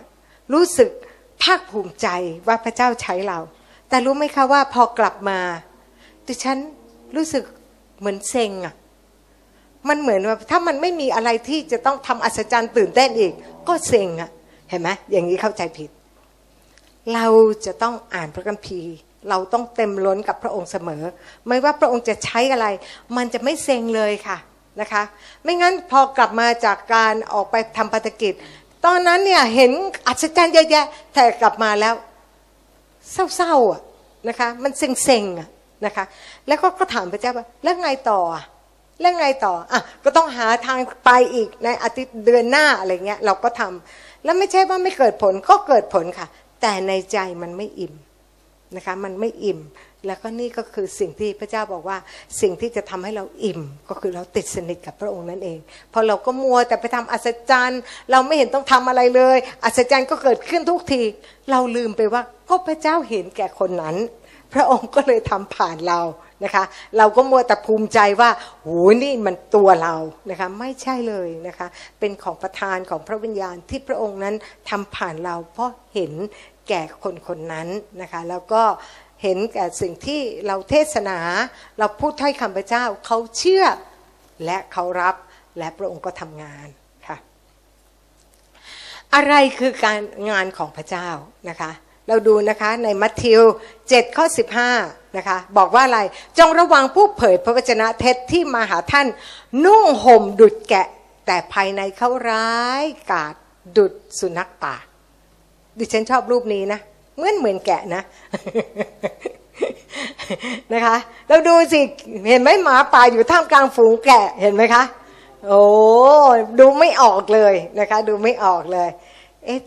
[0.54, 0.90] รู้สึก
[1.44, 2.08] ภาคภูมิใจ
[2.48, 3.40] ว่าพระเจ้าใช้เรา
[3.90, 5.40] แต่รู้ไหมคะว่าพอกลับมา
[6.28, 6.58] ดิฉัน
[7.16, 7.44] รู้สึก
[8.00, 8.76] เหมือนเซ็งอะ่ะ
[9.90, 13.34] มันเหมือนว่าถ้ามันไม่มีอะไรที่จะต้องทำอัศจรรย์ตื่นเต้นอีก
[13.68, 14.30] ก็เซ็งอะ
[14.70, 15.90] เห็นไหมอย่างนี้เข้าใจผิด
[17.14, 17.28] เรา
[17.66, 18.94] จะต้องอ่านพระคัมภีร์
[19.30, 21.04] เราต้องเต็มล้นกับพระองค์เสมอ
[21.48, 22.68] ไม่ว่าพระองค์จะใช้อะไร
[23.18, 24.38] มันจะไม่เซ็งเลยค่ะ
[24.82, 25.04] นะคะ
[25.44, 28.34] ไม่งั้นพอกลับมาจากการออกไปทำภารกิจ
[28.86, 29.72] ตอนนั้นเนี่ยเห็น
[30.08, 31.94] อัศจรรย์เยอะแยะแต่กลับมาแล้ว
[33.36, 33.82] เศร้าๆอะ
[34.28, 35.48] นะคะมันเซ็งๆอะ
[35.86, 36.06] นะคะ
[36.48, 38.22] แล้วก็ก็ถามพระเจ้าว่าแล้วไงต่อ
[39.02, 46.28] แล้วไงต่ออะก็ต้องหาทางไปอีกในอาทิตย์เดือนหน้าอะไรเงี้ยเราก็ทำแล้วไม่ใช่ว่าไม่เกิดผลก็เกิดผลค่ะ
[46.62, 47.94] แต่ในใจมันไม่อิ่ม
[48.76, 49.60] นะคะ มันไม่อิ่ม
[50.06, 51.98] แล้วก็นี่ก็คือสิ่งที่พระเจ้าบอกว่า
[52.42, 55.60] สิ่งที่จะทำให้เราอิ่มก็คือเราติดสนิทกับพระองค์นั่นเอง
[55.94, 61.02] พอเราก็มัวแต่ไปทำอัศจรรย์ เราไม่เห็นต้องทำอะไรเลย อัศจรรย์ก็เกิดขึ้นทุกที
[61.52, 63.98] เราลืมไปว่าก็พระเจ้าเห็นแก่คนนั้น
[64.54, 66.02] พระองค์ก็เลยทำผ่านเรา
[66.44, 66.64] นะคะ
[66.98, 68.30] เราก็มัวแต่ภูมิใจว่า
[68.62, 68.68] โห
[69.04, 69.96] นี่มันตัวเรา
[70.30, 71.68] นะคะไม่ใช่เลยนะคะ
[72.00, 74.36] เป็นของประทานของพระวิญญาณที่พระองค์นั้น
[74.70, 76.14] ทำผ่านเราเพราะเห็น
[76.70, 77.68] แก่คนคนนั้น
[78.02, 78.64] นะคะ แล้วก็
[79.24, 81.18] เห็นแก่สิ่งที่เราเทศนา
[81.80, 83.66] เราพูดถ้อยคำพระเจ้าเขาเชื่อ
[84.46, 85.16] และเขารับ
[85.58, 86.68] และพระองค์ก็ทำงาน
[87.08, 87.18] ค่ะ
[89.16, 90.00] อะไรคือการ
[90.30, 91.08] งานของพระเจ้า
[91.50, 91.72] นะคะ
[92.08, 93.42] เราดูนะคะในมัทธิว
[93.80, 94.26] 7ข้อ
[94.72, 96.00] 15นะคะบอกว่าอะไร
[96.40, 99.08] จงระวังผู้เผยพระวจนะเท็จที่มาหาท่าน
[99.66, 100.88] นุ่งห่มดุดแกะ
[101.26, 103.36] แต่ภายในเขาร้ายกาด
[103.78, 104.76] ดุดสุนัขป่า
[105.78, 106.80] ดิฉันชอบรูปนี้นะ
[107.18, 108.02] เหมือนเหมือนแกะนะ
[110.74, 110.96] นะคะ
[111.28, 111.80] เราดูสิ
[112.28, 114.84] เห็นไหมหมาป่าอยู่ท่ามกลางฝูงแกะเห็นไหมคะ
[115.48, 115.62] โอ้
[116.60, 118.90] ดูไม่ออกเลยนะคะ ดูไม่ออกเลย
[119.46, 119.58] เอ๊ะ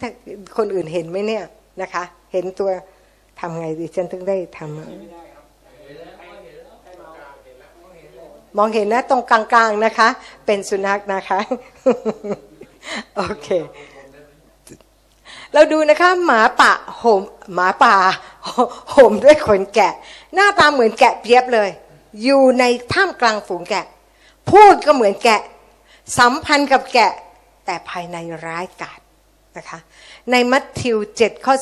[0.56, 1.44] คนอื่นเห็นไหมเนี่ย
[1.80, 2.70] นะคะ เห็นตัว
[3.40, 4.68] ทำไงดิฉันถึงได้ทำ
[8.56, 10.08] มองเห็นนะตรงกลางๆนะคะ
[10.46, 11.38] เป็นสุนัขนะคะ
[13.16, 13.48] โอเค
[15.54, 17.22] เราดูนะคะหมาป่าห่ม
[17.54, 17.94] หมาป่า
[18.94, 19.92] ห่มด้วยขนแกะ
[20.34, 21.70] หน้าตาเหมือนแกะเพียบเลย
[22.22, 23.84] อยู่ในท่ามกลางฝูงแกะ
[24.50, 25.40] พูดก็เหมือนแกะ
[26.18, 27.12] สัมพันธ์กับแกะ
[27.64, 29.00] แต่ภายในร้ายกาจ
[29.56, 29.78] นะคะ
[30.30, 31.54] ในมัทธิว7ข้อ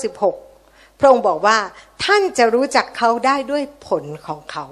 [0.47, 1.59] 16 พระองค์บอกว่า
[2.05, 4.65] ท่านจะรู้จักเขาได้ด้วยผลของเขา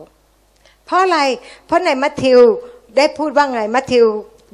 [0.84, 1.20] เพราะอะไร
[1.66, 2.38] เพราะในมัทธิว
[2.96, 4.06] ได้พูดว่าไงมัทธิว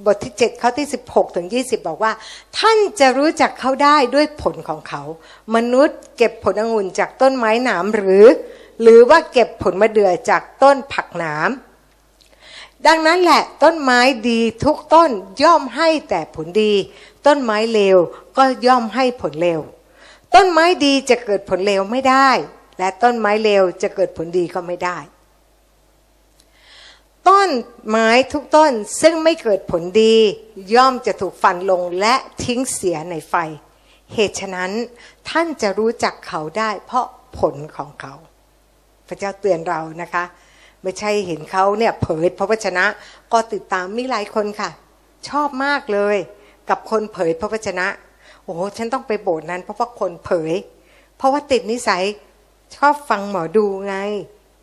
[0.06, 2.12] บทที่ 7 ข้อที่ 16 ถึง 20 บอกว่า
[2.58, 5.02] ท่านจะรู้จักเขาได้ด้วยผลของเขา
[5.54, 8.26] มนุษย์เก็บผลองุ่นจากต้นไม้หนามหรือ
[8.82, 11.50] หรือว่าเก็บผลมะเดื่อจากต้นผักหนาม
[12.86, 15.10] ดังนั้นแหละต้นไม้ดีทุกต้น
[15.42, 16.72] ย่อมให้แต่ผลดี
[17.26, 17.98] ต้นไม้เลว
[18.36, 19.60] ก็ย่อมให้ผลเลว
[20.34, 22.30] ต้นไม้ดีจะเกิดผลเลวไม่ได้
[22.78, 24.98] และต้นไม้เลวจะเกิดผลดีก็ไม่ได้
[27.28, 27.48] ต้น
[27.88, 30.16] ไม้ทุกต้นซึ่งไม่เกิดผลดี
[30.74, 33.34] ย่อมจะถูกฟันลงและทิ้งเสียในไฟ
[34.14, 34.70] เหตุฉะนั้น
[35.28, 37.06] ท่านจะรู้จักเขาได้ เพราะ
[37.38, 38.14] ผลของเขา
[39.08, 40.24] พระเจ้าเตือนเรานะคะ
[40.82, 42.84] ไม่ใช่เห็นเขาเนี่ยเผยพระวจนะ
[43.32, 44.70] ก็ติดตามมีหลายคนค่ะ
[45.28, 46.16] ชอบมากเลย
[46.68, 47.86] กับคนเผยพระวจนะ
[48.42, 50.52] โอ้โหฉันต้องไปโบสถ์นั้นเพราะว่าคนเผย
[51.16, 52.02] เพราะว่าติดนิสัย
[52.76, 53.96] ชอบฟังหมอดูไง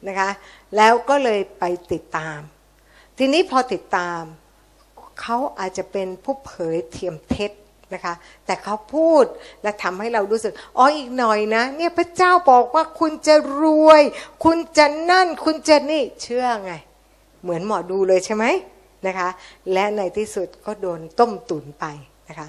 [0.07, 0.29] นะคะ
[0.77, 2.39] แล้วก็เลยไปติดตาม
[3.17, 4.21] ทีนี้พอติดตาม
[5.21, 7.51] เขาอาจจะเป็นผู้เผยเทียมเท็จ
[7.93, 8.13] นะคะ
[8.45, 9.25] แต่เขาพูด
[9.63, 14.01] และทำให้เรารู้สึกอ๋ออีกหน่อยนะ เนี่ยพระเจ้าบอกว่าคุณจะรวย
[14.43, 16.71] คุณจะนั่น คุณจะนี่เชื่อไง
[17.43, 18.45] เหมือนหมอดูเลยใช่ไหม
[19.07, 19.29] นะคะ
[19.73, 21.85] และในที่สุดก็โดนต้มตุ๋นไป
[22.29, 22.47] นะคะ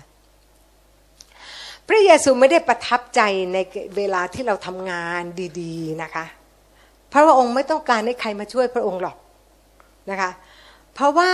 [1.88, 3.20] พระเยซูไม่ได้ประทับใจ
[3.52, 3.58] ใน
[3.96, 5.22] เวลาที่เราทำงาน
[5.60, 6.24] ดี ๆ นะคะ
[7.12, 9.16] พระองค์ไม่ต้องการให้ใครมาช่วยพระองค์หรอก
[10.10, 10.30] นะคะ
[10.94, 11.30] เพราะว่า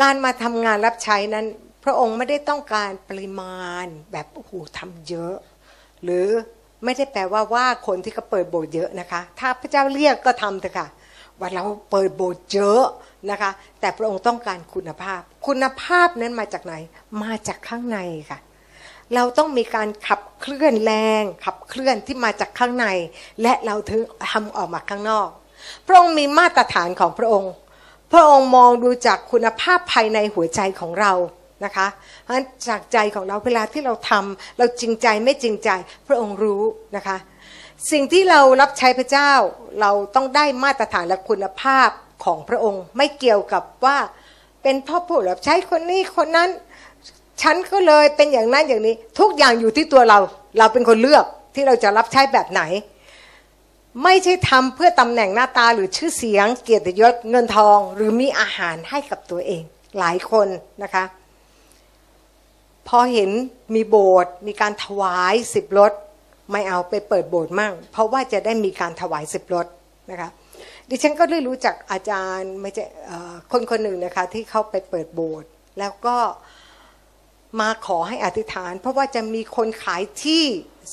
[0.00, 1.46] การมาทำงานรับใช้นั้น
[1.84, 5.34] พระองค์ไม่ได้ต้องการปริมาณแบบโอ้โหทำเยอะ
[6.02, 6.26] หรือ
[6.84, 10.88] ไม่ได้แปลว่าว่าคนที่เขาเปิดโบสถ์เยอะนะคะ ถ้าพระเจ้าเรียกก็ทำเถอะค่ะ
[11.40, 12.84] ว่าเราเปิดโบสถ์เยอะ
[13.30, 16.74] นะคะ แต่พระองค์ต้องการคุณภาพ คุณภาพนั้นมาจากไหน
[17.22, 17.98] มาจากข้างใน
[18.30, 18.38] ค่ะ
[19.14, 22.86] เราต้องมีการขับเคลื่อนแรง ขับเคลื่อนที่มาจากข้างใน
[23.42, 24.00] และเราถึง
[24.32, 25.28] ทำออกมาข้างนอก
[25.86, 27.52] พระองค์มีมาตรฐานของพระองค์
[28.12, 31.12] พระองค์มองดูจากคุณภาพภายในหัวใจของเรา
[31.64, 31.86] นะคะ
[32.22, 35.70] เพราะฉะนั้นจากใจของเราเวลาที่เราทำเราจริงใจไม่จริงใจ
[36.06, 36.62] พระองค์รู้
[36.96, 37.16] นะคะ
[37.90, 39.30] สิ่งที่เรารับใช้พระเจ้า
[39.80, 41.88] เราต้องได้มาตรฐานและคุณภาพ
[42.24, 43.98] ของพระองค์ ไม่เกี่ยวกับว่า
[44.62, 46.50] เป็นพ่อผู้รับใช้คนนี้คนนั้น
[47.42, 50.18] ฉันก็เลยเป็นอย่างนั้นอย่างนี้ ทุกอย่างอยู่ที่ตัวเรา
[50.58, 52.62] เราเป็นคนเลือกที่เราจะรับใช้แบบไหน
[54.04, 59.62] ไม่ใช่ทำเพื่อตำแหน่งหน้าตาหรือชื่อเสียง เกียรติยศเงินทอง หรือมีอาหารให้กับตัวเอง
[59.98, 60.48] หลายคน
[60.82, 61.04] นะคะ
[62.88, 63.30] พอเห็น
[63.74, 65.92] มีโบสถ์มีการถวายสิบรถ
[66.52, 69.66] ไม่เอาไปเปิดโบสถ์มั่ง เพราะว่าจะได้มีการถวายสิบรถ
[70.10, 70.28] นะคะ
[70.88, 72.84] ดิฉันก็ได้รู้จักอาจารย์ไม่ใช่
[73.52, 76.16] คนคนหนึ่งนะคะที่เขาไปเปิดโบสถ์แล้วก็
[77.60, 80.44] มาขอให้อธิษฐาน เพราะว่าจะมีคนขายที่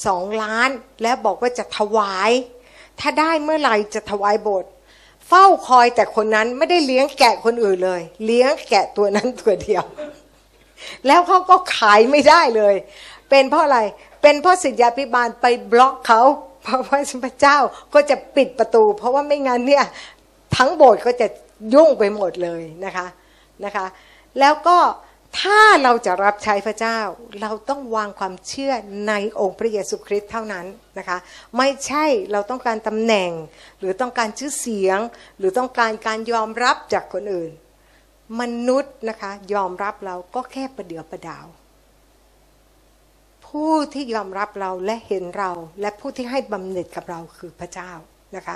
[0.06, 0.70] สองล้าน
[1.04, 2.32] แล้วบอกว่าจะถวาย
[3.00, 4.72] ถ้าได้เมื่อไหร่จะถวายโบสถ์
[5.28, 9.84] เฝ้าคอยแต่คนนั้นไม่ได้เลี้ยงแกะคนอื่นเลย เลี้ยงแกะตัวนั้นตัวเดียว
[11.08, 12.76] แล้วเขาก็ขายไม่ได้เลย
[13.30, 13.80] เป็นเพราะอะไร
[14.22, 16.22] เป็นเพราะสิทธาพิบาลไปบล็อกเขา
[16.64, 17.58] เพราะว่าพระเจ้า
[17.94, 19.86] ก็จะปิดประตู เพราะว่าไม่งั้นเนี่ย
[20.58, 21.28] ทั้งโบสถ์ก็จะ
[21.74, 23.08] ยุ่งไปหมดเลยนะคะ
[23.66, 23.86] นะคะ
[24.40, 24.78] แล้วก็
[25.40, 27.00] ถ้าเราจะรับใช้พระเจ้า
[27.42, 28.74] เราต้องวางความเชื่อ
[29.08, 30.66] ในองค์พระเยซูคริสต์เท่านั้น
[30.98, 31.18] นะคะ
[31.58, 33.32] ไม่ใช่เราต้องการตำแหน่ง
[33.80, 35.00] หรือต้องการชื่อเสียง
[35.38, 37.52] หรือต้องการการยอมรับจากคนอื่น
[38.40, 41.46] มนุษย์นะคะยอมรับเราก็แค่ประเดียวประดาว
[43.48, 47.92] ผู้ที่ยอมรับเราและเห็นเรา และผู้ที่ให้บำเหน็จกับเราคือพระเจ้า
[48.36, 48.56] นะคะ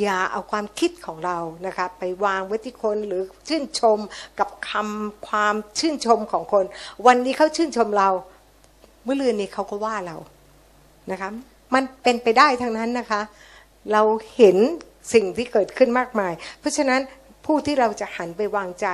[0.00, 3.98] อย่าเอาความคิดของเรานะคะไปวางไว้ที่คนหรือชื่นชม
[4.38, 6.64] กับคำความชื่นชมของคน
[7.06, 8.10] วันนี้เขาชื่นชมเรา
[9.04, 10.16] เมื่อเรือนนี้เขาก็ว่าเรา
[11.12, 11.30] นะคะ
[11.74, 13.20] มันเป็นไปได้ทั้งนั้นนะคะ
[13.92, 14.02] เรา
[14.36, 14.56] เห็น
[15.14, 17.00] สิ่งที่เกิดขึ้นมากมาย เพราะฉะนั้น
[17.46, 18.86] ผู้ที่เราจะหันไปวางใจ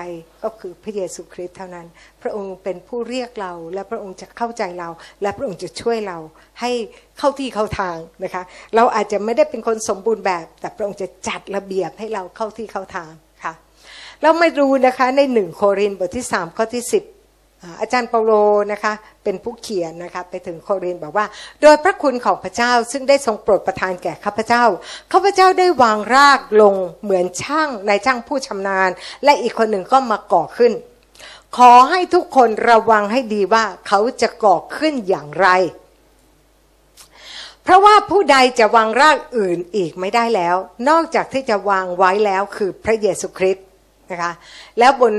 [0.45, 1.87] ก็คือพระเยซูคริสต์เท่านั้น
[2.23, 4.89] พระองค์เป็นผู้เรียกเรา และพระองค์จะเข้าใจเรา
[5.23, 6.19] และพระองค์จะช่วยเรา
[6.61, 6.71] ให้
[7.19, 8.43] เข้าที่เข้าทางนะคะ
[8.77, 13.11] เราอาจจะไม่ได้เป็นคนสมบูรณ์แบบ แต่พระองค์จะจัดระเบียบให้เราเข้าที่เข้าทาง
[13.45, 13.53] ค่ะ
[14.23, 17.05] เราไม่รู้นะคะในหนึ่งโครินธ์บทที่สามข้อที่สิบ
[17.81, 18.33] อาจารย์เปาโล
[18.73, 18.93] นะคะ
[19.25, 21.27] เป็นผู้เขียนนะคะไปถึงโครินบอกว่า
[21.63, 24.65] โดยพระคุณของพระเจ้าซึ่งได้ทรงโปรดประทานแก่ข้าพเจ้า
[25.13, 28.91] ข้าพเจ้าได้วางรากลงเหมือนช่างในช่างผู้ชำนาญ
[29.25, 30.73] และอีกคนหนึ่งก็มาก่อขึ้น
[31.57, 35.49] ขอให้ทุกคนระวังให้ดีว่าเขาจะก่อขึ้นอย่างไร
[37.63, 40.57] เพราะว่าผู้ใดจะวางรากอื่นอีกไม่ได้แล้ว
[40.89, 43.67] นอกจากที่จะวางไว้แล้วคือพระเยซูคริสต์
[44.11, 44.33] นะคะ
[44.79, 45.13] แล้วบน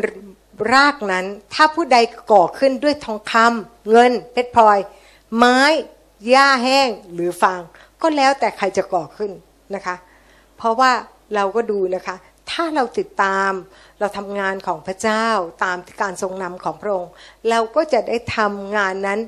[0.74, 1.98] รากนั้นถ้าผู้ใด
[2.32, 4.78] ก่อขึ้นด้วยทองคำเงินเพชรพลอย
[5.38, 5.60] ไม้
[6.30, 7.62] หญ้าแห้งหรือฟาง
[8.02, 9.32] ก็แล้วแต่ใครจะก่อขึ้น
[9.76, 9.96] นะคะ
[10.58, 10.92] เพราะว่า
[11.36, 12.16] เราก็ดูนะคะ
[12.52, 13.52] ถ้าเราติดตาม
[14.00, 15.26] เราทำงานของพระเจ้า
[15.64, 17.12] ตามการทรงนำของพระองค์
[17.50, 19.20] เราก็จะได้ทำงานนั้น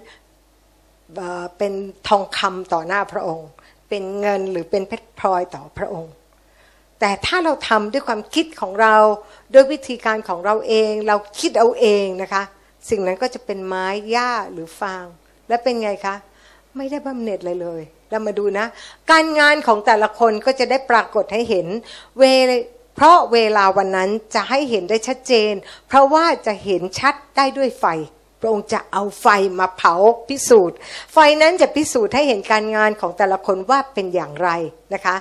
[1.57, 1.73] เป็น
[2.07, 3.47] ทองคำต่อหน้าพระองค์
[3.89, 6.11] เป็นเงินหรือเป็นเพชรพลอยต่อพระองค์
[7.01, 8.95] แต่ถ้าเราทำด้วยความคิดของเรา
[9.53, 12.43] ด้วยวิธีการของเราเอง เราคิดเอาเองนะคะ
[12.89, 15.05] สิ่งนั้นก็จะเป็นไม้หญ้าหรือฟาง
[15.47, 16.15] และเป็นไงคะ
[16.77, 18.65] ไม่ได้บำเหน็จเลยเลยเรามาดูนะ
[19.11, 21.67] การงานของแต่ละคนก็จะได้ปรากฏให้เห็น
[22.17, 22.23] เว
[22.95, 25.53] เพราะเวลาวันนั้นจะให้เห็นได้ชัดเจน
[25.87, 27.85] เพราะว่าจะเห็นชัดได้ด้วยไฟ
[28.39, 29.27] พระองค์จะเอาไฟ
[29.59, 29.93] มาเผา
[30.29, 30.77] พิสูจน์
[31.13, 34.49] ไฟนั้นจะพิสูจน์ให้เห็นการงานของแต่ละคนว่าเป็นอย่างไร
[34.93, 35.15] นะคะ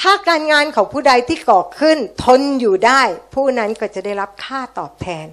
[0.00, 3.02] ถ้าการงานของผู้ใดที่ก่อขึ้น ทนอยู่ได้
[3.34, 5.26] ผู้นั้นก็จะได้รับค่าตอบแทน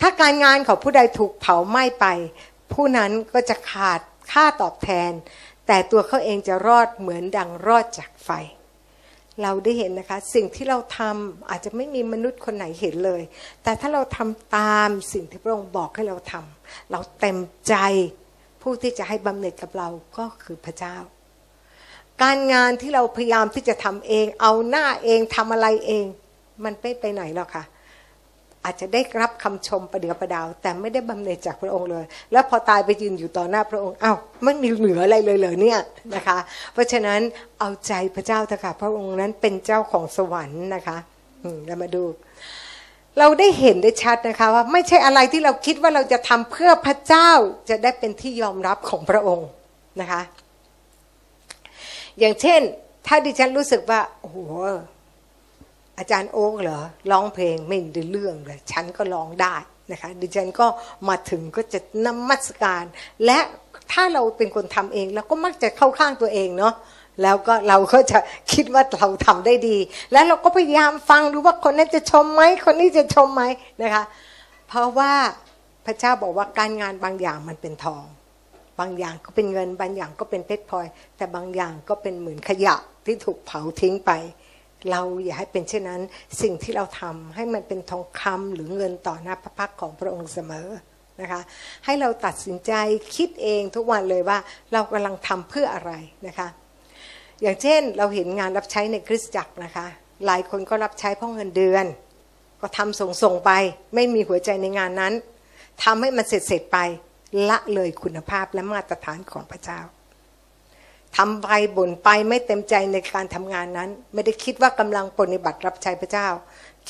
[0.00, 2.06] ถ้าการงานของผู้ใดถูกเผาไหม้ไป
[2.72, 4.00] ผู้นั้นก็จะขาด
[4.32, 5.10] ค่าตอบแทน
[5.66, 8.30] แต่ตัวเขาเองจะรอดเหมือนดังรอดจากไฟ
[9.42, 13.22] เราได้เห็นนะคะ สิ่งที่เราทำอาจจะไม่มีมนุษย์คนไหนเห็นเลย
[13.62, 17.74] แต่ถ้าเราทำตามสิ่งที่พระองค์บอกให้เราทำเราเต็มใจ
[18.62, 20.96] ผู้ที่จะให้บำเหน็จกับเราก็คือพระเจ้า
[22.22, 26.04] การงานที่เราพยายามที่จะทำเอง เอาหน้าเองทำอะไรเอง
[26.64, 27.64] มันไม่ไปไหนหรอกค่ะ
[28.64, 35.80] อาจจะได้รับคำชมประเดียประดาว แต่ไม่ได้บำเหน็จจากพระองค์เลย แล้วพอตายไปยืนอยู่ต่อหน้าพระองค์อ้าวไม่มีเหลืออะไรเลยเลยเนี่ย
[36.14, 36.38] นะคะ
[36.72, 37.20] เพราะฉะนั้น
[37.58, 40.98] เอาใจพระเจ้าเถอะค่ะ พระองค์นั้นเป็นเจ้าของสวรรค์นะคะ
[41.66, 42.04] เรามาดู
[43.18, 47.30] เราได้เห็นได้ชัดนะคะว่าไม่ใช่อะไรที่เราคิดว่าเราจะทำเพื่อพระเจ้า
[47.68, 49.48] จะได้เป็นที่ยอมรับของพระองค์
[50.00, 50.20] นะคะ
[52.18, 52.60] อย่างเช่น
[53.06, 54.38] ถ้าดิฉันรู้สึกว่าโอ้โห
[55.98, 59.54] อาจารย์โอ๊กเหรอร้องเพลงไม่ได้เรื่องเลยฉันก็ร้องได้
[59.90, 60.66] นะคะดิฉันก็
[61.08, 62.84] มาถึงก็จะนมัสการ
[63.26, 63.38] และ
[63.92, 66.74] ถ้าเราเป็นคนทำเองเราก็มักจะเข้าข้างตัวเองเนาะ
[67.22, 68.18] แล้วก็เราก็จะ
[68.52, 69.76] คิดว่าเราทำได้ดี
[70.12, 73.42] แล้วเราก็พยายามฟังดูว่าคนนั้นจะชมไหมคนนี้จะชมไหม
[73.82, 74.04] นะคะ
[74.68, 75.12] เพราะว่า
[75.86, 78.04] พระเจ้าบอกว่าการงานบางอย่างมันเป็นทอง
[78.80, 80.86] บางอย่างก็เป็นเงิน บางอย่างก็เป็นเพชรพลอย
[81.16, 84.12] แต่บางอย่างก็เป็นเหมือนขยะที่ถูกเผาทิ้งไป
[84.90, 86.00] เราอย่าให้เป็นเช่นนั้น
[86.42, 90.68] สิ่งที่เราทำให้มันเป็นทองคำหรือเงินต่อหน้าพระพักของพระองค์เสมอ
[91.20, 91.40] นะคะ
[91.84, 92.72] ให้เราตัดสินใจ
[93.16, 94.38] คิดเองทุกวันเลยว่า
[94.72, 95.92] เรากำลังทำเพื่ออะไร
[96.26, 96.48] นะคะ
[97.42, 99.86] อย่างเช่นเราเห็นงานรับใช้ในคริสตจักรนะคะ
[100.26, 101.86] หลายคนก็รับใช้เพราะเงินเดือน
[102.60, 103.50] ก็ทำส่งส่งไป
[103.94, 105.12] ไม่มีหัวใจในงานนั้น
[105.84, 106.78] ทำให้มันเสร็จเสร็จไป
[107.48, 109.80] ละเลยคุณภาพและมาตรฐานของพระเจ้า
[111.16, 116.28] ทำไปบ่นไปไม่เต็มใจในการทำงานนั้น ไม่ได้คิดว่ากำลังปฏิบัติรับใช้พระเจ้า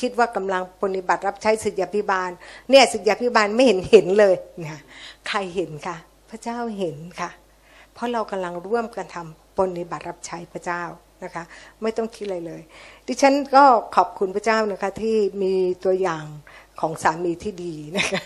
[0.00, 2.30] คิดว่ากำลังปฏิบัติรับใช้สิทธิพิบาล
[2.70, 4.80] เนี่ยสิทธิพิบาลไม่เห็นเห็นเลยนะ
[5.28, 5.96] ใครเห็นคะ
[6.30, 7.30] พระเจ้าเห็นค่ะ
[7.92, 10.82] เพราะเรากำลังร่วมกันทำปฏิบัติรับใช้พระเจ้า
[11.24, 11.44] นะคะ
[11.82, 12.62] ไม่ต้องคิดอะไรเลย
[13.06, 13.64] ดิฉันก็
[13.96, 16.24] ขอบคุณพระเจ้านะคะที่มีตัวอย่าง
[16.80, 18.22] ของสามีที่ดีนะคะ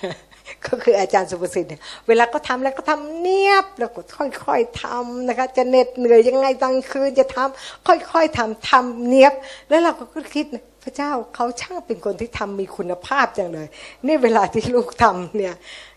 [0.66, 4.00] ก็คืออาจารย์สุภสิทธิ์เนี่ยเวลาก็ทำแล้วก็ทำเนียบแล้วก็
[4.44, 9.32] ค่อยๆทำนะคะ จะเหน็ดเหนื่อยยังไงตอนคืนจะทำค่อยๆทำทำเนียบ
[9.68, 10.46] แล้วเราก็คิด
[10.84, 13.66] พระเจ้าเขาช่างเป็นคนที่ทำมีคุณภาพจังเลย
[14.06, 15.54] นี่เวลาที่ลูกทำเนี่ย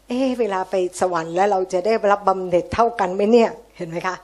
[0.07, 4.15] เอ๊เวลาไปสวรรค์แล้วเราจะได้รับบำเหน็จเท่ากันไหมเนี่ยเห็นไหมคะ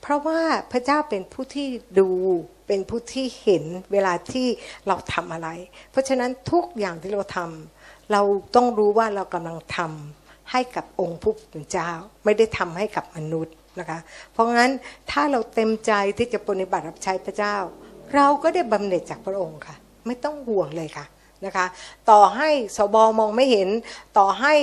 [0.00, 0.40] เพราะว่า
[0.72, 1.66] พระเจ้าเป็นผู้ที่
[1.98, 2.08] ดู
[2.66, 4.46] เป็นผู้ที่เห็นเวลาที่
[4.86, 5.48] เราทำอะไร
[5.90, 7.73] เพราะฉะนั้นทุกอย่างที่เราทำ
[8.12, 8.22] เรา
[8.54, 11.90] ต้องรู้ว่าเรากำลังทำให้กับองค์ผู้เป็นเจ้า
[12.24, 13.98] ไม่ได้ทำให้กับมนุษย์นะคะ
[14.32, 14.70] เพราะงั้น
[15.10, 17.56] ถ้าเราเต็มใจที่จะปฏิบัติรับใช้พระเจ้า
[18.14, 21.06] เราก็ได้บำเหน็จจากพระองค์ค่ะ ไม่ต้องห่วงเลยค่ะ
[21.46, 21.66] นะคะ
[22.10, 23.68] ต่อให้สบมองไม่เห็น
[24.18, 24.54] ต่อให้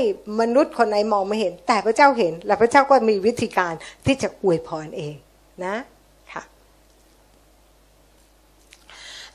[0.41, 3.73] มนุษย์คนไหนมองไม่เห็น แต่พระเจ้าเห็น และพระเจ้าก็มีวิธีการ
[4.06, 5.15] ที่จะอวยพรเอง
[5.65, 5.75] นะ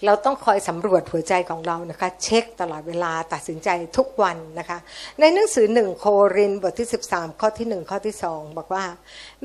[0.04, 4.78] เราต้องคอยสำรวจหัวใจของเรานะคะเช็คตลอดเวลาตัดสินใจทุกวันนะคะ
[5.20, 6.06] ในหนังสือหนึ่งโค
[6.36, 8.84] รินบทที่ 13 ข้อที่หนึ่งข้อที่สองบอกว่า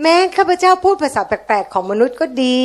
[0.01, 2.57] แม้ข้าพเจ้าพูดภาษาแปลกๆของมนุษย์ก็ดี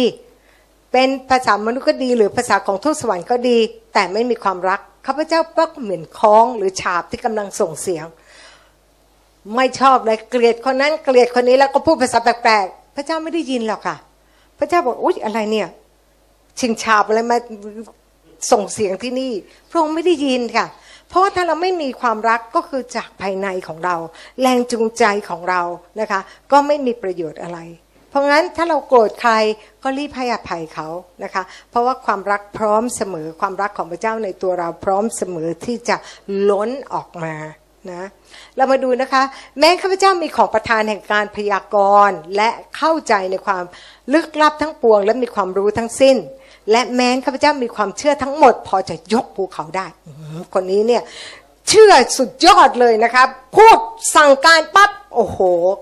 [0.92, 3.58] เป็นภาษามนุษย์ก็ดี หรือภาษาของทูตสวรรค์ก็ดี
[3.94, 8.06] แต่ไม่มีความรักข้าพเจ้าก็เหมือนคล้องหรือฉาบที่กำลังส่งเสียง
[9.56, 13.96] ไม่ชอบเลยเกลียดคนนั้นเกลียดคนนี้แล้วก็พูดภาษาแปลกๆพระเจ้าไม่ได้ยินหรอกค่ะ
[14.58, 15.68] พระเจ้าบอกอุ๊ยอะไรเนี่ย
[16.60, 17.38] ชิงชาบอะไรมา
[18.52, 19.32] ส่งเสียงที่นี่
[19.70, 20.66] พระองค์ไม่ได้ยินค่ะ
[21.08, 23.96] เพราะว่าถ้าเราไม่มีความรักก็คือจากภายในของเรา
[24.40, 25.62] แรงจูงใจของเรา
[26.00, 26.20] นะคะ
[26.52, 27.58] ก็ไม่มีประโยชน์อะไร
[28.10, 29.32] เพราะงั้นถ้าเราโกรธใคร
[29.82, 30.88] ก็รีบให้อภัยเขา
[31.24, 35.96] นะคะ เพราะว่าความรักพร้อมเสมอความรักของพระเจ้าในตัวเราพร้อมเสมอที่จะ
[36.50, 37.34] ล้นออกมา
[37.92, 38.02] นะ
[38.56, 39.22] เรามาดูนะคะ
[39.58, 41.76] แม้ข้าพเจ้ามีของประทานแห่งการพยาก
[42.08, 43.64] รณ์ และเข้าใจในความ
[44.12, 46.16] ลึกลับทั้งปวง และมีความรู้ทั้งสิ้น
[46.70, 49.86] และแม้นข้าพเจ้ามีความเชื่อทั้งหมด พอจะยกภูเขาได้
[50.54, 51.02] คนนี้เนี่ย
[51.68, 53.78] เชื่อสุดยอดเลยนะครับพูด
[54.16, 55.38] สั่งการปั๊บโอ้โห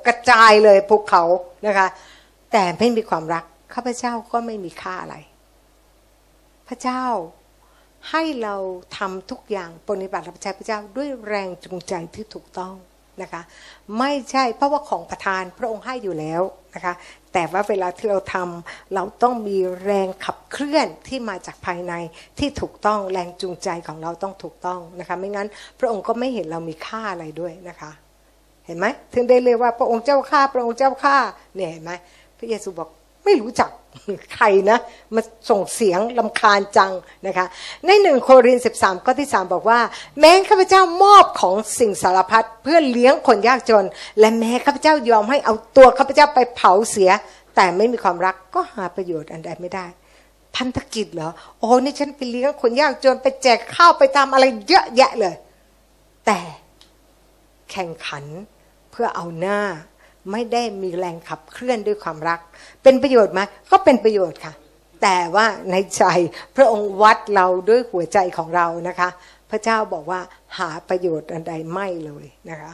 [0.06, 1.22] กระจายเลยภูเขา
[1.66, 1.88] นะคะ
[2.52, 3.44] แต่ไม่มีความรัก
[3.74, 5.16] ข้าพเจ้าก็ไม่มีค่าอะไร
[6.68, 7.04] พระเจ้า
[8.10, 8.56] ให้เรา
[8.96, 12.74] ทำทุกอย่างปฏิบัติรับใช้พระเจ้าด้วยแรงจูงใจที่ถูกต้อง
[13.22, 13.42] นะคะ
[13.98, 16.42] ไม่ใช่เพราะว่าของประทานพระองค์ให้อยู่แล้ว
[16.74, 16.94] นะคะ
[17.32, 21.92] แต่ว่าเวลาที่เราทำเราต้องมีแรงขับเคลื่อนที่มาจากภายใน
[22.38, 25.48] ที่ถูกต้องแรงจูงใจของเราต้องถูกต้องนะคะ ไม่งั้น
[25.80, 27.90] พระองค์ก็ไม่เห็นเรามีค่าอะไรด้วยนะคะ
[28.66, 31.16] เห็นไหมถึงได้เรียว่าพระองค์เจ้าข้าพระองค์เจ้าข้า
[31.56, 31.92] เนี่ยเห็นไหม
[32.38, 32.88] พระเยซูบอก
[33.24, 33.70] ไม่รู้จัก
[34.34, 34.78] ใครนะ
[35.14, 36.92] มาส่งเสียงลำคาญจัง
[37.26, 37.46] นะคะ
[37.86, 39.80] ในหนึ่งโครินสิบสามข้อที่สามบอกว่า
[40.20, 43.86] แม้ข้าพเจ้ามอบของสิ่งสารพัดเพื่อเลี้ยงคนยากจน
[44.20, 47.10] และแม้ข้าพเจ้ายอมให้เอาตัวข้าพเจ้าไปเผาเสีย
[47.56, 49.86] แต่ไม่มีความรักก็หาประโยชน์อันใดไม่ได้
[50.56, 55.34] พันธกิจเหรอ โอ้นี่ฉันไปเลี้ยงคนยากจนไปแจกข้าวไปทำอะไรเยอะแยะเลย
[56.26, 56.38] แต่
[57.70, 58.24] แข่งขัน
[58.90, 59.60] เพื่อเอาหน้า
[60.30, 62.40] ไม่ได้มีแรงขับเคลื่อนด้วยความรัก
[62.82, 64.54] เป็นประโยชน์ไหมก็เป็นประโยชน์ค่ะ
[65.02, 66.04] แต่ว่าในใจ
[66.56, 69.08] พระองค์วัดเราด้วยหัวใจของเรานะคะ
[69.50, 70.20] พระเจ้าบอกว่า
[70.58, 72.72] หาประโยชน์อันใดไม่เลยนะคะ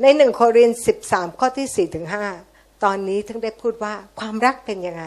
[0.00, 2.26] ในหนึ่งโครินสิบสามข้อที่สี่ถึงห้า
[2.84, 5.04] ตอนนี้ถึงได้พูดว่าความรักเป็นยังไง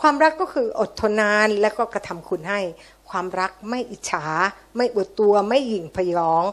[0.00, 2.60] ความรักก็คืออดทนนานแล้วก็กระทำคุณให้
[3.14, 4.24] ความรักไม่อิจฉา
[4.76, 6.44] ไม่อวดตัวไม่หยิ่งพยอง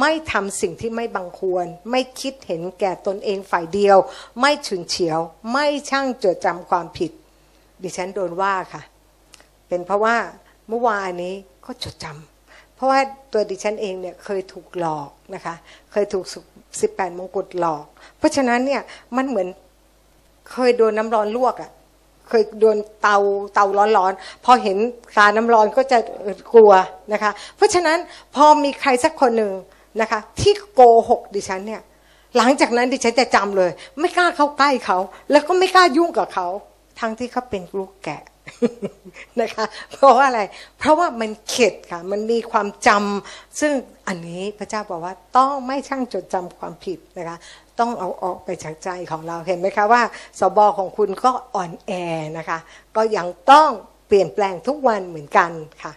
[0.00, 3.96] ไม่ทำสิ่งที่ไม่บังควร ไม่คิดเห็นแก่ตนเองฝ่ายเดียว
[4.40, 5.20] ไม่ฉุนเฉียว
[5.52, 7.10] ไม่ช่างจดจำความผิด
[7.82, 8.82] ดิฉันโดนว่าค่ะ
[9.68, 10.16] เป็นเพราะว่า
[10.68, 13.00] เมื่อวานนี้ก็จดจำเพราะว่า
[13.32, 15.54] ตัวดิฉันเองเนี่ยเคยถูกหลอกนะคะ
[15.92, 16.24] เคยถูก
[16.80, 17.84] สิบแปดมงกุฎหลอก
[18.18, 18.82] เพราะฉะนั้นเนี่ย
[19.16, 19.48] มันเหมือน
[20.50, 21.70] เคยโดนน้ำร้อนลวกอะ่ะ
[22.28, 23.16] เคยโดนเตา
[23.54, 23.64] เตา
[23.96, 24.78] ร้อนๆพอเห็น
[25.16, 25.98] กาน้ำร้อนก็จะ
[26.52, 26.72] กลัว
[27.12, 27.98] นะคะ เพราะฉะนั้น
[28.34, 29.52] พอมีใครสักคนหนึ่ง
[30.00, 31.82] นะคะ ที่โกหกดิฉันเนี่ย
[32.36, 34.98] หลังจากนั้นดิฉันจะจำเลย ไม่กล้าเข้าใกล้เขา
[35.30, 36.46] แล้วก็ไม่กล้ายุ่งกับเขา
[37.00, 38.22] ทั้งที่เขาเป็นลูกแกะ
[39.40, 40.42] นะคะ เพราะว่าอะไร
[40.78, 43.72] เพราะว่ามันเข็ดค่ะ มันมีความจำซึ่ง
[44.08, 47.38] อันนี้พระเจ้าบอกว่าต้องไม่ช่างจดจำความผิดนะคะ
[47.80, 50.02] ต้องเอาออกไปจากใจของเราเห็นไหมคะว่า
[50.38, 51.92] สบอของคุณก็อ่อนแอ
[52.38, 52.58] นะคะ
[52.96, 53.70] ก็ยังต้อง
[54.06, 55.50] เปลี่ยนแปลงทุกวันเหมือนกัน
[55.82, 55.92] ค่ะ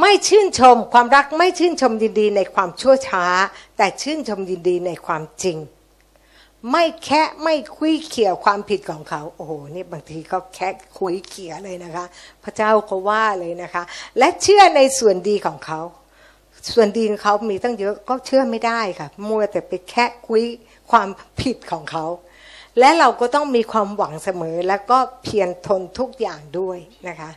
[0.00, 3.26] ไม่ชื่นชมความรักไม่ชื่นชมยินดีในความชั่วช้า
[3.76, 5.58] แต่ชื่นชมยินดีในความจริง
[6.70, 12.04] ไม่แค่ไม่คุยเขี่ยความผิดของเขา โอ้โหนี่บางทีก็แค่คุยเขี่ยเลยนะคะ
[12.44, 13.82] พระเจ้าก็ว่าเลยนะคะ
[14.18, 15.80] และเชื่อในส่วนดีของเขา
[16.72, 20.44] ส่วนดีของเขามีตั้งเยอะก็เชื่อไม่ได้ค่ะมัวแต่ไปแค่คุย
[20.90, 21.08] ความ
[21.40, 22.06] ผิดของเขา
[22.78, 27.30] และเราก็ต้องมีความหวังเสมอ และก็เพียรทนทุกอย่างด้วยนะคะ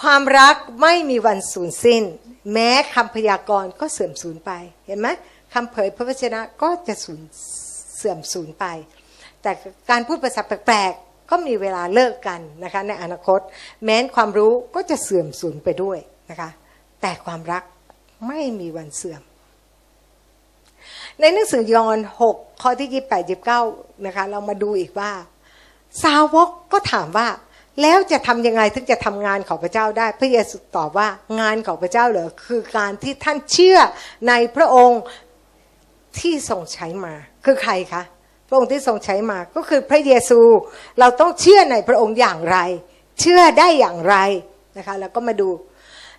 [0.00, 2.02] ความรักไม่มีวันสูญสิ้น
[2.52, 4.50] แม้คำพยากรณ์ก็เสื่อมสูญไป
[4.86, 5.08] เห็นไหม
[5.54, 7.20] คำเผยพระวจนะก็จะสูญ
[7.96, 8.64] เสื่อมสูญไป
[9.42, 9.52] แต่
[9.90, 13.40] การพูดภาษาแปลกๆ ก็มีเวลาเลิกกันนะคะในอนาคต
[13.84, 15.98] แม้นความรู้ก็จะเสื่อมสูญไปด้วย
[16.30, 16.50] นะคะ
[17.00, 17.62] แต่ความรัก
[18.28, 19.22] ไม่มีวันเสื่อม
[21.20, 23.62] ในหนังสือยอห์นหกข้อที่ยี่แปดยี่เก้า
[24.06, 25.12] นะคะ เรามาดูอีกว่า
[26.02, 27.28] สาวกก็ถามว่า
[27.82, 31.08] แล้วจะทำยังไงถึงจะทำงานของพระเจ้าได้ พระเยซูตอบว่า
[31.40, 33.78] งานของพระเจ้าเหรอคือการที่ท่านเชื่อ
[34.28, 35.00] ในพระองค์
[36.18, 38.02] ที่ทรงใช้มา คือใครคะ
[38.48, 40.40] พระองค์ที่ทรงใช้มาก็คือพระเยซู
[41.00, 42.58] เราต้องเชื่อในพระองค์อย่างไร
[43.20, 44.16] เชื่อได้อย่างไร
[44.76, 45.48] นะคะ แล้วก็มาดู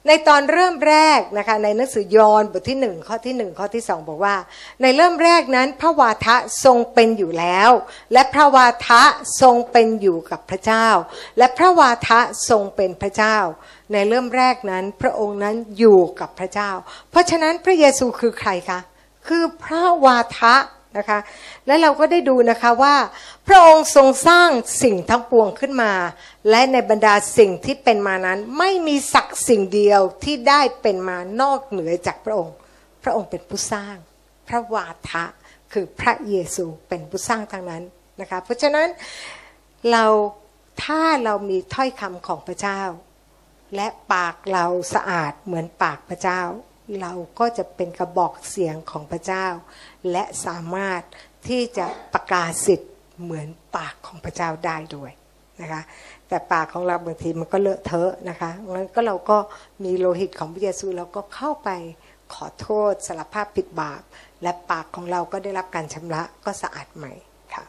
[0.07, 4.35] ในตอนเริ่มแรกนะคะในหนังสือยอห์นบทที่หนึ่งข้อที่หนึ่งข้อที่สองบอกว่า
[4.81, 7.69] ในเริ่มแรกนั้นพระวาทะทรงเป็นอยู่แล้ว
[8.13, 9.01] และพระวาทะ
[9.41, 10.87] ทรงเป็นอยู่กับพระเจ้า
[11.37, 13.37] และพระวาทะทรงเป็นพระเจ้า
[13.91, 16.71] ในเริ่มแรกนั้นพระองค์นั้นอยู่กับพระเจ้า
[17.11, 18.79] เพราะฉะนั้นพระเยซูคือใครคะ
[19.27, 20.55] คือพระวาทะ
[20.97, 21.19] นะคะ
[21.67, 22.95] และเราก็ได้ดูนะคะว่า
[23.47, 24.49] พระองค์ทรงสร้าง
[24.83, 25.93] สิ่งทั้งปวงขึ้นมา
[26.49, 32.55] และในบรรดาสิ่งที่เป็นมานั้น ไม่มีสักสิ่งเดียวที่ได้เป็นมานอกเหนือจากพระองค์
[33.03, 33.95] พระองค์เป็นผู้สร้าง
[34.47, 35.25] พระวาทะ
[35.73, 37.83] คือพระเยซูเป็นผู้สร้างทั้งนั้น
[38.21, 38.87] นะคะ เพราะฉะนั้น
[39.91, 40.05] เรา
[40.83, 42.81] ถ้าเรามีถ้อยคำของพระเจ้า
[43.75, 46.41] และปากเราสะอาดเหมือนปากพระเจ้า
[47.01, 49.45] เราก็จะเป็นกระบอกเสียงของพระเจ้า
[50.11, 51.01] และสามารถ
[51.47, 52.91] ที่จะประกาศสิทธิ์
[53.21, 53.47] เหมือน
[53.77, 55.11] ปากของพระเจ้าได้ด้วย
[55.61, 55.81] นะคะ
[56.27, 59.37] แต่ปากของเราบางทีมันก็เลอะเทอะนะคะงั้นก็เราก็
[59.83, 61.69] มีโลหิตของพระเยซูเราก็เข้าไป
[62.33, 64.01] ขอโทษสารภาพผิดบาป
[64.43, 67.13] และปากของเราก็ได้รับการชำระก็สะอาดใหม่
[67.53, 67.63] ค่ะ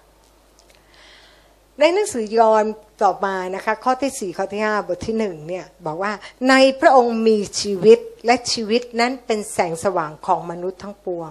[1.78, 2.64] ในหนังสือยอห์น
[3.02, 6.12] ต่อมานะคะข้อที่ 4 ข้อที่ 5 บทที่1เนี่ยบอกว่า
[6.48, 11.30] ในพระองค์มีชีวิตและชีวิตนั้นเป็นแสงสว่างของมนุษย์ทั้งปวง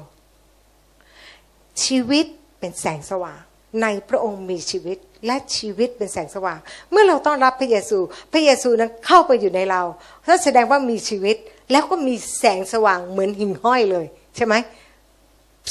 [1.86, 2.26] ชีวิต
[2.60, 3.42] เป็นแสงสว่าง
[3.82, 6.60] ในพระองค์มีชีวิตและชีวิตเป็นแสงสว่าง
[6.92, 7.98] เมื่อเราต้อนรับพระเยซู
[8.32, 9.82] พระเยซูนั้นเข้าไปอยู่ในเรา
[10.28, 11.36] ก็แสดงว่ามีชีวิต
[11.72, 14.06] แล้วก็มีแสงสว่างเหมือนหิ่งห้อยเลย
[14.36, 14.56] ใช่ไหม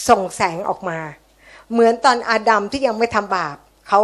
[0.08, 0.98] ส่งแสงออกมา
[1.72, 3.56] เหมือนตอนอาดัมที่ยังไม่ทำบาป
[3.88, 4.00] เขา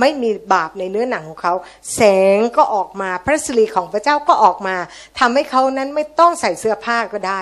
[0.00, 1.54] ไม่มีบาปในเนื้อหนังของเขา
[1.94, 2.02] แส
[2.36, 4.76] งก็ออกมาพระสิริของพระเจ้าก็ออกมา
[5.18, 7.40] ทำให้เขานั้นไม่ต้องใส่เสื้อผ้าก็ได้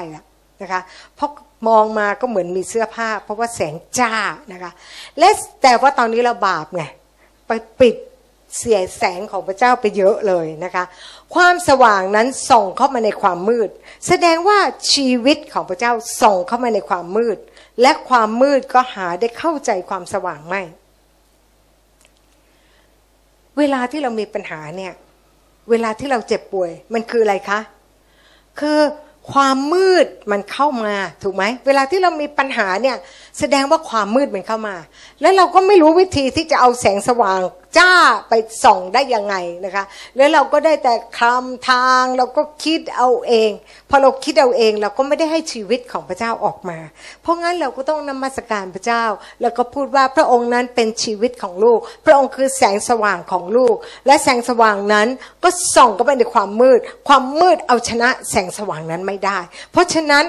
[0.62, 0.80] นะคะ
[1.16, 1.30] เพราะ
[1.68, 4.12] มองมาก็เหมือนมีเสื้อผ้า เพราะว่าแสงจ้า
[4.52, 4.72] นะคะ
[5.18, 5.28] และ
[5.62, 6.82] แต่ว่าตอนนี้เราบาปไง
[7.46, 7.96] ไปปิด
[8.58, 10.84] เสียแสงของพระเจ้าไปเยอะเลยนะคะ
[11.34, 13.68] ความสว่างนั้นส่องเข้ามาในความมืด
[14.08, 14.58] แสดงว่า
[14.94, 17.38] ชีวิตของพระเจ้าส่องเข้ามาในความมืด
[17.82, 20.62] และความมืดก็หาได้เข้าใจความสว่างไม่
[23.58, 24.92] เวลาที่เรามีปัญหาเนี่ย
[25.70, 27.60] เวลาที่เราเจ็บป่วย มันคืออะไรคะ
[28.60, 28.78] คือ
[29.32, 32.96] ความมืดมันเข้ามาถูกไหมเวลาที่เรามีปัญหาเนี่ย
[33.38, 34.76] แสดงว่าความมืดมันเข้ามา
[35.20, 37.40] แล้วเราก็ไม่รู้วิธีที่จะเอาแสงสว่าง
[37.78, 37.92] จ้า
[38.28, 39.84] ไปส่องได้ยังไงนะคะ
[40.16, 43.50] แล้วเราก็ได้แต่คำทางเราก็คิดเอาเอง
[43.90, 46.78] พอเราคิดเอาเองเราก็ไม่ได้ให้ชีวิตของพระเจ้าออกมา
[47.22, 49.04] เพราะงั้นเราก็ต้องนมัสการพระเจ้า
[49.40, 53.74] แล้วก็พูดว่าพระองค์นั้นเป็นชีวิตของลูก พระองค์คือแสงสว่างของลูก
[54.06, 55.08] และแสงสว่างนั้น
[55.44, 59.38] ก็ส่องเข้าไปในความมืด ความมืดเอาชนะแสงสว่างนั้นไม่ได้
[59.72, 60.24] เพราะฉะนั้น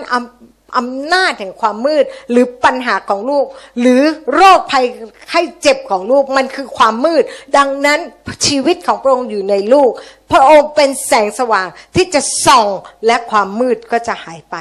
[0.77, 3.45] อำนาจแห่งความมืด หรือปัญหาของลูก
[3.79, 4.01] หรือ
[4.33, 4.85] โรคภัย
[5.29, 7.23] ไข้เจ็บของลูกมันคือความมืด
[7.57, 7.99] ดังนั้น
[8.47, 9.91] ชีวิตของพระองค์อยู่ในลูก
[10.31, 12.67] พระองค์เป็นแสงสว่างที่จะส่อง
[13.05, 14.55] และความมืดก็จะหายไป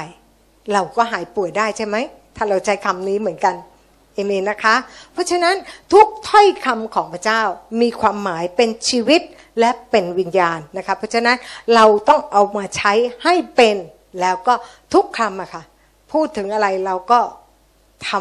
[0.73, 1.95] เราก็หายป่วยได้ใช่ไหม
[2.35, 3.55] ถ้าเราใช้คำนี้เหมือนกัน
[4.13, 4.75] เอเมนนะคะ
[5.13, 5.55] เพราะฉะนั้น
[5.93, 7.41] ทุกถ้อยคำของพระเจ้า
[7.81, 9.21] มีความหมายเป็นชีวิต
[9.59, 11.37] และเป็นวิญญาณนะคะเพราะฉะนั้น
[11.75, 12.93] เราต้องเอามาใช้
[13.23, 13.75] ให้เป็น
[14.21, 14.53] แล้วก็
[14.93, 15.63] ทุกคำอะคะ่ะ
[16.15, 17.19] พูดถึงอะไรเราก็
[18.09, 18.11] ท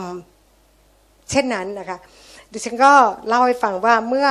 [0.60, 1.98] ำเช่นนั้นนะคะ
[2.52, 2.92] ดิฉันก็
[3.28, 4.28] เล่าให้ฟังว่าเมื่อ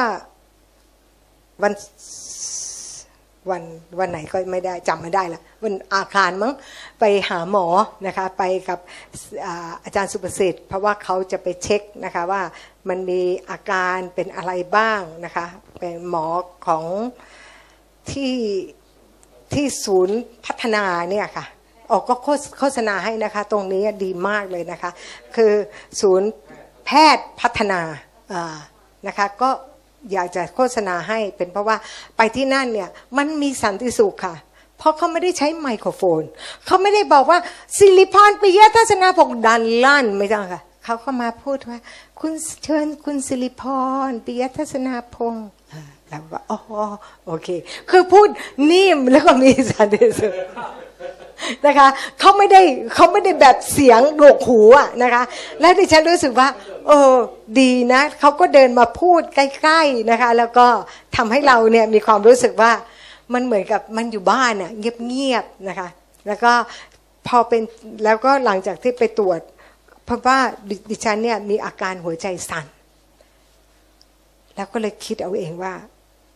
[1.61, 1.74] วัน
[3.49, 3.64] วัน
[3.99, 6.53] วันไหนก็ไม่ได้จำไม่ได้ละวันอาคารมั้ง
[6.99, 7.68] ไปหาหมอ
[8.07, 8.80] นะคะไปกับ
[9.45, 12.41] อาอาจารย์สุประสิทธิ์ เพราะว่าเขาจะไปเช็คนะคะว่า
[12.89, 15.45] มันมีอาการเป็นอะไรบ้างนะคะ
[15.80, 16.28] เป็นหมอ
[16.68, 16.86] ของ
[18.11, 18.36] ที่
[19.53, 21.45] ที่ศูนย์พัฒนาเนี่ยค่ะ
[21.93, 22.15] ออกก็
[22.59, 24.91] โฆษณาให้นะคะ ตรงนี้ดีมากเลยนะคะ
[25.35, 25.51] คือ
[26.01, 26.29] ศูนย์
[26.85, 28.55] แพทย์พัฒนาา
[29.07, 29.49] นะคะก็
[30.11, 31.77] อยากจะโฆษณาให้เป็นเพราะว่า
[32.17, 34.35] ไปที่นั่นเนี่ยมันมีสันติสุขค่ะ
[34.77, 36.21] เพราะเขาไม่ได้ใช้ไมโครโฟน
[36.65, 37.39] เขาไม่ได้บอกว่า
[37.77, 41.77] สิริพรปิยะทัศนาพงดันลั่นไม่ต้องค่ะเขาก็มาพูดว่า
[42.19, 42.33] คุณ
[42.63, 43.63] เชิญคุณสิริพ
[44.07, 45.49] รปิยะทัศนาพงศ์
[46.09, 46.59] แล้วก็อ๋อ
[47.25, 47.47] โอเค
[47.89, 48.27] คือพูด
[48.71, 50.33] นิ่มแล้วก็มีสันติสุข
[51.66, 51.88] นะคะ
[52.20, 52.62] เขาไม่ได้
[52.93, 55.24] เขาไม่ได้แบบเสียงโดกหูอะนะคะ
[55.60, 56.47] และดิฉันรู้สึกว่า
[56.88, 57.14] เออ
[57.60, 60.68] ดีนะเขาก็เดินมาพูดใกล้ๆนะคะ แล้วก็
[61.16, 62.72] ทำให้เราเนี่ยมีความรู้สึกว่า
[63.34, 65.89] มันเหมือนกับมันอยู่บ้านอะเงียบๆนะคะ
[66.28, 66.51] แล้วก็
[67.28, 67.62] พอเป็น
[68.04, 69.39] แล้วก็หลังจากที่ไปตรวจ
[70.06, 70.38] เพราะว่า
[70.89, 72.66] ดิฉันเนี่ยมีอาการหัวใจสั่น
[74.56, 75.74] แล้วก็เลยคิดเอาเองว่า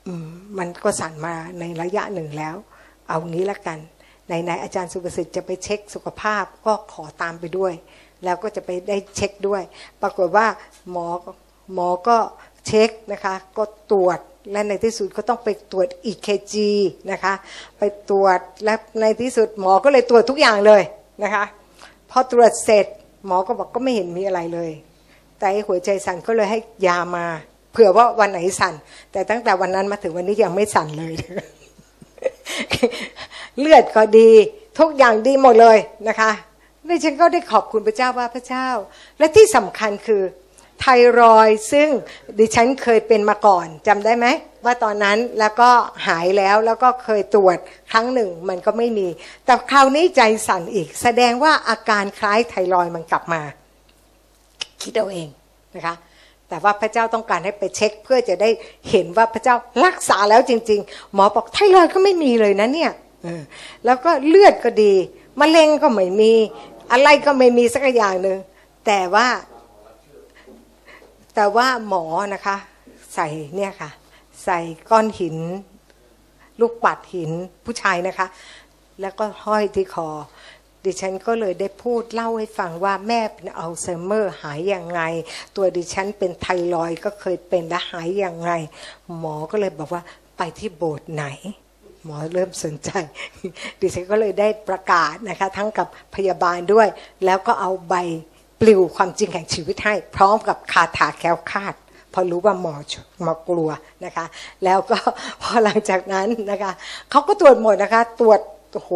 [0.05, 2.55] อืมมันก็สั่นมาในระยะหนึ่งแล้ว
[3.07, 3.79] เอางี้ละกัน
[4.27, 7.73] ไหนๆอาจารย์สุประสิทธิ์จะไปเช็คสุขภาพก็ขอตามไปด้วย
[8.23, 9.61] แล้วก็จะไปได้เช็คด้วย
[10.01, 10.47] ปรากฏว่า
[10.91, 11.07] หมอ
[11.73, 12.17] หมอก็
[12.65, 14.19] เช็คนะคะก็ตรวจ
[14.51, 16.55] และในที่สุดก็ต้องไปตรวจ EKG
[17.11, 17.33] นะคะ
[17.79, 20.81] ไปตรวจและในที่สุดหมอก็เลยตรวจทุกอย่างเลย
[21.23, 21.45] นะคะ
[22.09, 22.85] พอตรวจเสร็จ
[23.25, 24.71] หมอก็บอกก็ไม่เห็นมีอะไรเลย
[25.39, 27.25] แต่หัวใจสั่นก็เลยให้ยามา
[27.71, 28.73] เผื่อว่าวันไหนสั่น
[29.11, 31.13] แต่ตั้งแต่วันนั้นมาถึงวันนี้ยังไม่สั่นเลย
[33.59, 34.31] เลือดก็ดี
[34.79, 35.77] ทุกอย่างดีหมดเลย
[36.07, 36.31] นะคะ
[36.87, 38.67] ดิฉันก็ได้ขอบคุณพระเจ้าว่าพระเจ้า
[39.19, 40.21] และที่สำคัญคือ
[40.81, 40.85] ไท
[41.19, 41.89] รอยซึ่ง
[42.39, 44.27] ดิฉันเคยเป็นมาก่อนจำได้ไหม
[44.65, 45.69] ว่าตอนนั้นแล้วก็
[46.07, 47.57] หายแล้วแล้วก็เคยตรวจ
[47.91, 49.07] ครั้งหนึ่งมันก็ไม่มี
[49.45, 53.41] แต่คราวนี้ใจสั่นอีก แสดงว่าอาการคล้ายไทรอยมันกลับมา
[54.81, 55.27] คิดเอาเอง
[55.75, 55.95] นะคะ
[56.49, 58.49] แต่ว่าพระเจ้าต้องการให้ไปเช็คเพื่อจะได้
[58.89, 59.55] เห็นว่าพระเจ้า
[59.85, 62.91] รักษาแล้วจริง ๆ หมอบอกไทรอยก็ไม่มีเลยนะเนี่ย
[63.85, 64.93] แล้วก็เลือดก็ดี
[65.39, 66.33] มะเร็งก็ไม่มี
[66.91, 68.37] อะไรก็ไม่มีสักอย่างหนึ่ง
[68.85, 69.27] แต่ว่า
[71.35, 72.03] แต่ว่าหมอ
[72.33, 72.57] นะคะ
[73.13, 73.89] ใส่เนี่ยค่ะ
[74.45, 74.59] ใส่
[74.89, 75.37] ก้อนหิน
[76.59, 77.31] ลูกปัดหิน
[77.65, 78.27] ผู้ชายนะคะ
[79.01, 80.09] แล้วก็ห้อยที่คอ
[80.85, 85.01] ดิฉันก็เลยได้พูดเล่าให้ฟังว่าแม่เป็นอัลไซเมอร์หายย่างไง
[85.55, 88.51] ตัวดิฉันเป็นไทรอยก็เคยเป็นและหายย่างไง
[89.17, 90.01] หมอก็เลยบอกว่า
[90.37, 91.25] ไปที่โบสถ์ไหน
[92.03, 92.89] หมอเริ่มสนใจ
[93.79, 96.87] ดิฉันก็เลยได้ประกาศนะคะทั้งกับพยาบาลด้วย
[97.25, 97.95] แล้วก็เอาใบ
[98.61, 101.73] ปลิวความจริงแห่งชีวิตให้ พร้อมกับคาถาแค้วคาด
[102.13, 102.75] พอรู้ว่าหมอ
[103.23, 103.69] หมอกลัว
[104.05, 104.25] นะคะ
[104.63, 104.97] แล้วก็
[105.41, 106.71] พอหลังจากนั้นนะคะ
[107.09, 108.39] เขาก็ตรวจหมดนะคะ ตรวจ
[108.73, 108.91] โห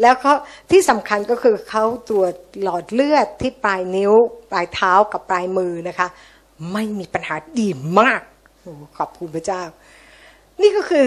[0.00, 0.34] แล้วเขา
[0.70, 4.12] ที่สำคัญก็คือเขาตรวจหลอดเลือดที่ปลายนิ้ว
[4.50, 6.08] ปลายเท้ากับปลายมือนะคะ
[6.72, 7.68] ไม่มีปัญหาดี
[8.00, 8.20] มาก
[8.60, 9.62] โอ้ขอบคุณพระเจ้า
[10.60, 11.06] นี่ก็คือ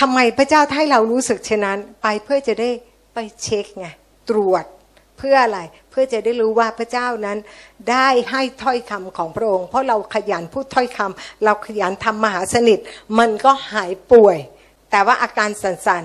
[0.00, 2.70] ทำไมพระเจ้าให้เรารู้สึกเช่นนั้น ไปเพื่อจะได้
[3.14, 3.86] ไปเช็คไง
[4.30, 4.64] ตรวจ
[5.18, 7.38] เพื่ออะไรเพื่อจะได้รู้ว่าพระเจ้านั้น
[7.90, 12.78] ได้ให้ถ้อยคำของพระองค์ เพราะเราขยันพูดถ้อยคำเราขยันทำมหาสนิท
[13.18, 14.38] มันก็หายป่วย
[14.90, 16.04] แต่ว่าอาการสั่น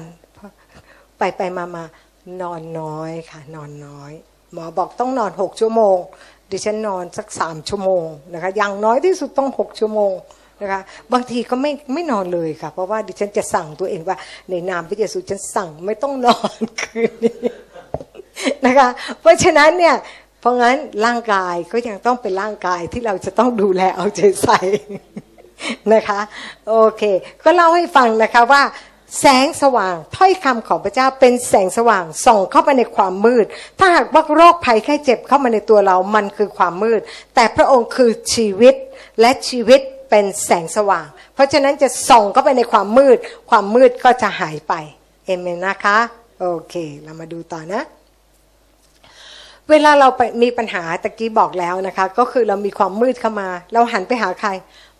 [0.60, 1.84] ๆไปไปมามา
[2.42, 4.12] นอนน้อยค่ะ นอนน้อย
[4.54, 5.98] หมอบอกต้องนอนหกชั่วโมง
[6.52, 10.12] ดิฉันนอนสักสามชั่วโมงนะคะอย่างน้อยที่สุดต้องหกชั่วโมง
[10.62, 10.82] นะคะ
[11.14, 14.18] บางทีก็ไม่ไม่นอนเลยค่ะ เพราะว่าดิฉันจะสั่งตัวเองว่า
[14.50, 17.38] ในนามพระเยซูฉันสั่งไม่ต้องนอนคืนนี้
[18.66, 18.90] นะคะ
[19.22, 19.96] เพราะฉะนั้นเนี่ย
[20.42, 24.60] เพราะงั้นร่างกายก็ยังต้องเป็นร่างกายที่เราจะต้องดูแลเอาใจใส่
[25.94, 26.20] นะคะ
[26.68, 27.04] โอเค
[27.44, 28.64] ก็เล่าให้ฟังนะคะว่า
[29.20, 33.46] แสงสว่างถ้อยคำของพระเจ้าเป็นแสงสว่างส่องเข้าไปในความมืด
[33.80, 37.02] ถ้าหากว่าโรคภัยแค่เจ็บเข้ามาในตัวเรามันคือความมืด
[37.36, 38.76] แต่พระองค์คือชีวิต
[39.22, 43.18] และชีวิต เป็นแสงสว่าง เพราะฉะนั้นจะส่องเข้าไปในความมืด
[43.50, 44.74] ความมืดก็จะหายไป
[45.26, 45.98] เอเมนนะคะ
[46.40, 47.82] โอเค เรามาดูต่อนะ
[49.70, 54.50] เวลาเราไปมีปัญหาตะกี้บอกแล้วนะคะ ก็คือเรามีความมืดเข้ามา เราหันไปหาใคร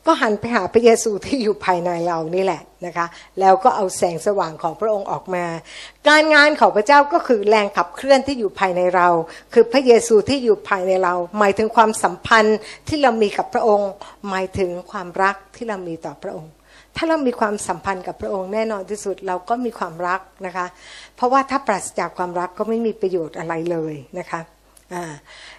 [0.08, 3.08] ก็หันไปหาพระเยซูที่อยู่ภายในเรานี่แหละนะคะ
[3.40, 5.46] แล้วก็เอาแสงสว่างของพระองค์ออกมา
[6.08, 9.08] การงานของพระเจ้าก็คือแรงขับเคลื่อนที่อยู่ภายในเรา
[9.54, 13.90] คือพระเยซูที่อยู่ภายในเรา หมายถึงความสัมพันธ์ที่เรามีกับพระองค์
[14.30, 16.52] หมายถึงความรักที่เรามีต่อพระองค์
[16.96, 20.66] ถ้าเรามีความสัมพันธ์กับพระองค์แน่นอนที่สุดเราก็มีความรักนะคะ
[21.16, 24.42] เพราะว่าถ้าปราศจากความรักก็ไม่มีประโยชน์อะไรเลยนะคะ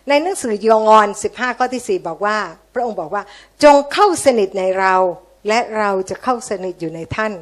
[0.09, 2.39] ในหนังสือยองอน 15 ข้อที่ 4 บอกว่า
[2.75, 3.23] พระองค์บอกว่า
[3.65, 4.95] จงเข้าสนิทในเรา
[5.49, 7.33] และเราจะเข้าสนิทอยู่ในท่าน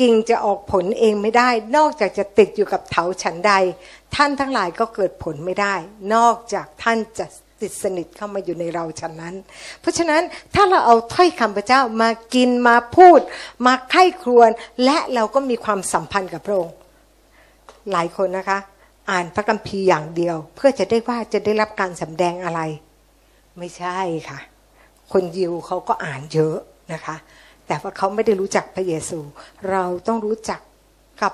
[0.00, 3.52] กิ่งจะออกผลเองไม่ได้ นอกจากจะติดอยู่กับเถาฉันใด
[4.14, 5.74] ท่านทั้งหลายก็เกิดผลไม่ได้
[6.14, 7.26] นอกจากท่านจะ
[7.62, 9.34] ติดสนิทเข้ามาอยู่ในเราฉันนั้น
[9.80, 10.22] เพราะฉะนั้น
[10.54, 13.20] ถ้าเราเอาถ้อยคำพระเจ้ามากินมาพูด
[13.66, 14.50] มาไข้ครวน
[14.84, 16.74] และเราก็มีความสัมพันธ์กับพระองค์
[17.92, 18.58] หลายคนนะคะ
[19.10, 22.60] อ่านพระคัมภีร์อย่างเดียว เพื่อจะได้ว่าจะได้รับการสำแดงอะไร
[23.58, 23.98] ไม่ใช่
[24.28, 24.38] ค่ะ
[25.12, 26.56] คนยิวเขาก็อ่านเยอะ
[26.92, 27.16] นะคะ
[27.66, 29.18] แต่ว่าเขาไม่ได้รู้จักพระเยซู
[29.70, 30.60] เราต้องรู้จัก
[31.22, 31.32] กับ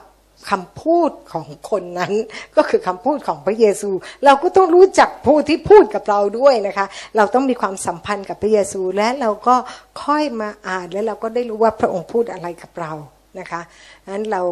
[0.50, 2.12] คำพูดของคนนั้น
[2.56, 3.90] ก็คือคำพูดของพระเยซู
[4.24, 9.56] เราก็ต้องรู้จักผู้ที่พูดกับเราด้วยนะคะ เราต้องมีความสัมพันธ์กับพระเยซูและเราก็
[10.04, 12.92] ค่อยมาอ่านแล้วเราก็ได้รู้ว่าพระองค์พูดอะไรกับเรา
[13.38, 13.62] นะคะ
[14.08, 14.42] นั้นเรา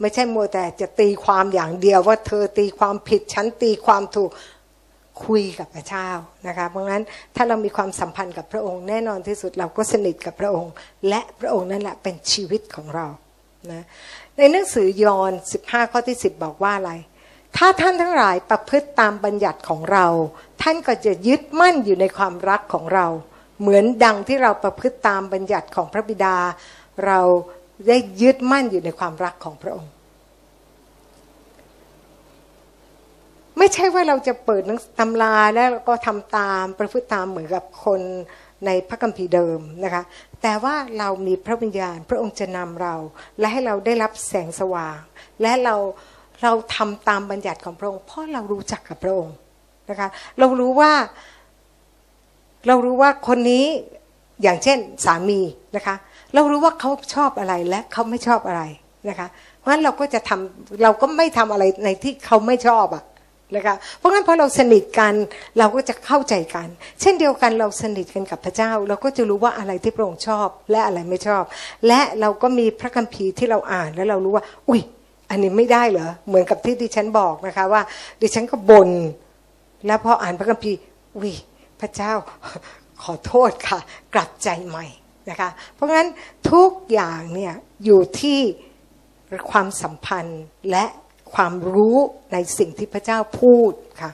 [0.00, 4.30] ไม่ใช่มัวแต่จะตีความอย่างเดียวว่าเธอตีความผิดฉันตีความถูก
[5.24, 6.08] คุยกับพระเจ้า
[6.46, 7.02] นะคะเพราะงั้น
[7.36, 10.72] ถ้าเรามีความสัมพันธ์กับพระองค์แน่นอนที่สุดเราก็สนิทกับพระองค์
[11.08, 13.06] และพระองค์นั่นแหละเป็นชีวิตของเรา
[13.72, 13.84] นะ
[14.36, 15.32] ในหนังสือยอห์น
[15.62, 16.92] 15 ข้อที่ 10 บอกว่าอะไร
[17.56, 20.06] ถ้าท่านทั้งหลายประพฤติตามบัญญัติของเรา
[20.62, 23.06] ท่านก็จะยึดมั่นอยู่ในความรักของเรา
[23.60, 26.36] เหมือนดังที่เราประพฤติตามบัญญัติของพระบิดา
[27.06, 27.20] เรา
[27.88, 29.92] ได้ยึดมั่นอยู่ในความรักของพระองค์
[33.58, 34.62] ไม่ใช่ว่าเราจะเปิด
[34.98, 38.00] ตำราแล้วก็ทำตามประพฤติตามเหมือนกับคน
[38.66, 40.02] ในพระคัมภีร์เดิมนะคะ
[40.42, 42.94] แต่ว่าเรามีพระวิญญาณ พระองค์จะนำเรา
[43.38, 44.98] และให้เราได้รับแสงสว่าง
[45.42, 45.74] และเรา
[46.42, 49.36] เราทำตามบัญญัติของพระองค์ เพราะเรารู้จักกับพระองค์
[49.90, 50.08] นะคะ
[50.38, 50.92] เรารู้ว่า
[52.66, 53.64] เรารู้ว่าคนนี้
[54.42, 55.40] อย่างเช่นสามี
[55.76, 55.94] นะคะ
[56.34, 58.62] เรารู้ว่าเขาชอบอะไรและเขาไม่ชอบอะไร
[59.08, 59.28] นะคะ
[59.58, 63.04] เพราะฉะนั้นเราก็จะทำเราก็ไม่ทำอะไรในที่เขาไม่ชอบอะ
[63.56, 65.14] นะคะเพราะงั้นพอเราสนิทกัน
[65.58, 66.68] เราก็จะเข้าใจกัน
[67.00, 71.42] เช่นเดียวกันเราสนิทกันกับพระเจ้า เราก็จะรู้ว่าอะไรที่พระองค์ชอบ และอะไรไม่ชอบ
[71.86, 74.80] และเราก็มีพระคัมภีร์ที่เราอ่านแล้วเรารู้ว่า อุ้ย
[75.30, 77.82] อันนี้ไม่ได้เหรอเหมือนกับที่ดิฉันบอกนะคะว่า
[78.20, 78.90] ดิฉันก็บน่น
[79.86, 80.78] แล้วพออ่านพระคัมภีร์
[81.16, 81.32] อุ้ย
[81.80, 82.12] พระเจ้า
[83.02, 83.78] ขอโทษค่ะ
[84.14, 84.86] กลับใจใหม่
[85.30, 86.08] นะคะ เพราะงั้น
[86.52, 87.54] ทุกอย่างเนี่ย
[87.84, 88.40] อยู่ที่
[89.50, 90.84] ความสัมพันธ์และ
[91.34, 91.96] ความรู้
[92.32, 93.72] ในสิ่งที่พระเจ้าพูด
[94.02, 94.10] ค่ะ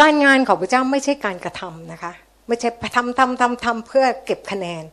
[0.00, 2.12] การงานของพระเจ้าไม่ใช่การกระทำนะคะ
[2.48, 4.84] ไม่ใช่ทำทำทำทำเพื่อเก็บคะแนน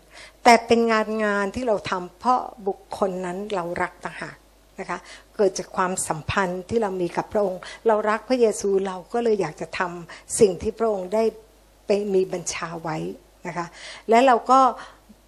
[0.44, 4.38] แต่เป็นงานงานที่เราทำเพราะบุคคลนั้นเรารักต่างหาก
[4.80, 5.00] นะคะ
[5.36, 11.24] เกิดจากความสัมพันธ์ที่เรามีกับพระองค์ เรารักพระเยซูเราก็เลยอยากจะทำสิ่งที่พระองค์ได้
[11.88, 12.98] ไปมีบัญชาไว้
[13.48, 13.66] นะคะ
[14.10, 14.60] และเราก็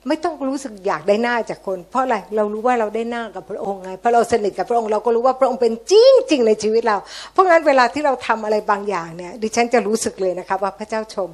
[0.07, 6.97] ไม่ต้องรู้สึกอยากได้หน้าจากคน เพราะอะไรเรารู้ว่าเราได้หน้ากับพระองค์ไงเพราะเราสนิทกับพระองค์เราก็รู้ว่าพระองค์เป็นจริงจริงในชีวิตเรา
[7.31, 11.29] เพราะงั้นเวลาที่เราทำอะไรบางอย่างเนี่ย ดิฉันจะรู้สึกเลยนะคะว่าพระเจ้าชม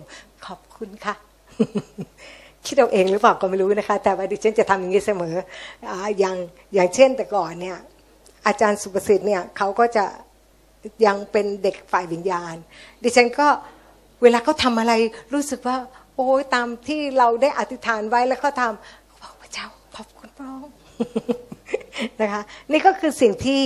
[0.45, 1.15] ขอบคุณค่ะ
[2.65, 5.35] คิดเอาเองหรือเปล่าก็ไม่รู้นะคะ แต่ว่าดิฉันจะทำอย่างนี้เสมอ
[6.19, 6.37] อย่าง
[6.73, 7.77] อย่างเช่นแต่ก่อนเนี่ย
[8.47, 10.05] อาจารย์สุประสิทธิ์เนี่ยเขาก็จะ
[11.05, 12.55] ยังเป็นเด็กฝ่ายวิญญาณ
[13.03, 13.47] ดิฉันก็
[14.23, 14.93] เวลาเขาทาอะไร
[15.33, 15.77] รู้สึกว่า
[16.17, 20.75] โอ้ยตามที่เราได้อธิษฐานไว้แล้วก็ทำบอกพระเจ้าขอบคุณพระองค์
[22.21, 22.41] นะคะ
[22.71, 23.61] นี่ก็คือสิ่งที่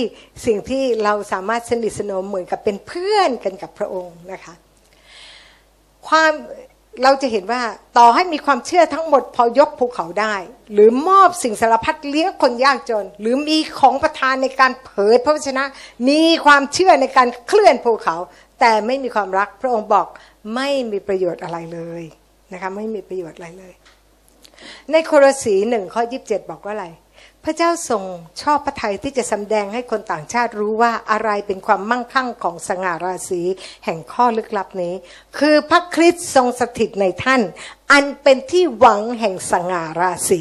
[0.46, 4.54] สิ่งที่เราสามารถสนิทสนมเหมือนกับเป็นเพื่อนกันกับพระองค์นะคะ
[6.08, 6.32] ความ
[7.04, 7.62] เราจะเห็นว่า
[7.98, 10.34] ต่อให้มีความเชื่อทั้งหมดพอยกภูเขาได้
[10.72, 15.64] หรือมอบสิ่งสารพัดเลี้ยงคนยากจน หรือมีของประทานในการเผยพระวจนะ
[16.08, 18.16] มีความเชื่อในการเคลื่อนภูเขา
[18.60, 20.06] แต่ไม่มีความรักพระองค์บอก
[20.54, 22.04] ไม่มีประโยชน์อะไรเลย
[22.52, 23.74] นะคะไม่มีประโยชน์อะไรเลย
[24.92, 26.86] ในโครสีหนึ่งข้อยีิบเจ็ดบอกว่าอะไร
[27.44, 28.02] พระเจ้าทรง
[28.42, 33.42] ชอบพระทัยที่จะสำแดงให้คนต่างชาติรู้ว่าอะไรเป็นความมั่งคั่งของสง่าราศี
[33.84, 34.94] แห่งข้อลึกลับนี้
[35.38, 37.42] คือพระคริสต์ทรงสถิตในท่าน
[37.92, 40.40] อันเป็นที่หวังแห่งสง่าราศี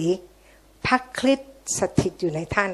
[0.86, 2.72] พระคริสต์สถิตอยู่ในท่าน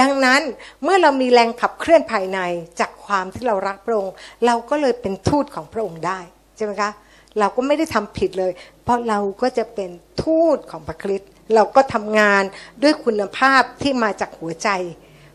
[0.00, 0.40] ดังนั้น
[0.82, 2.38] เมื่อเรามีแรงขับเคลื่อนภายใน
[2.80, 4.14] จากความที่เรารักพระองค์
[4.46, 6.18] เราก็เลยเป็นทูตของพระองค์ได้
[6.56, 6.90] ใช่ไหมคะ
[7.38, 8.52] เราก็ไม่ได้ทำผิดเลย
[8.84, 9.90] เพราะเราก็จะเป็น
[10.22, 12.42] ทูตของพระคริสต์เราก็ทำงาน
[12.82, 14.68] ด้วยคุณภาพที่มาจากหัวใจ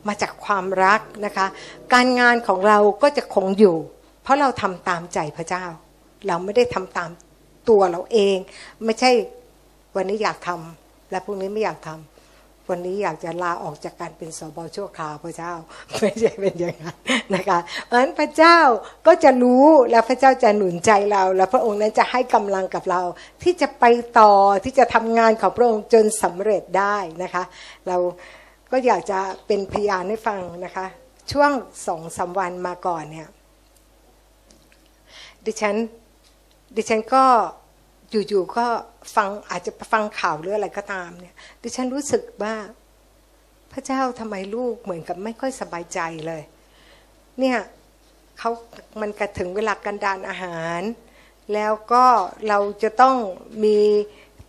[0.08, 1.48] มาจากความรักนะคะ
[1.94, 3.78] การงานของเราก็จะคงอยู่
[4.24, 5.66] เพราะเราทำตามใจพระเจ้า
[6.28, 7.10] เราไม่ได้ทำตาม
[7.70, 8.38] ตัวเราเอง
[8.86, 9.12] ไม่ใช่
[9.96, 12.19] วันนี้อยากทำและพรุ่งนี้ไม่อยากทำ
[12.70, 15.54] วันนี้อยากจะลาออกจากการเป็นสบชั่วคราวพระเจ้า
[16.00, 16.98] ไม่ใช่เป็นอย่างนั้น
[17.36, 18.60] นะคะเพราะฉะนั้นพระเจ้า
[19.08, 23.02] ก็จะรู้แล้วพระเจ้าจะหนุนใจเรา แล้วพระองค์นั้นจะให้กำลังกับเรา
[23.44, 23.86] ที่จะไป
[24.20, 24.34] ต่อ
[24.66, 27.44] ที่จะทำงานของพระองค์จนสำเร็จได้นะคะ
[27.88, 27.98] เรา
[28.72, 30.86] ก็อยากจะเป็นพยานให้ฟังนะคะ
[31.32, 31.52] ช่วง
[31.88, 33.28] สองสาวันมาก่อนเนี่ย
[35.46, 35.76] ดิฉัน
[36.76, 37.26] ดิฉันก็
[38.12, 38.66] อยู่ๆก็
[39.16, 42.56] ฟังอาจจะฟังข่าวหรืออะไรก็ตามเนี่ย ดิฉันรู้สึกว่า
[43.72, 46.42] พระเจ้าทำไมลูกเหมือนกับไม่ค่อยสบายใจเลย
[47.40, 47.58] เนี่ย
[48.38, 48.52] เขา
[49.02, 50.82] มันกระถึงเวลากันดานอาหาร
[51.54, 52.06] แล้วก็
[52.48, 53.16] เราจะต้อง
[53.64, 53.80] มี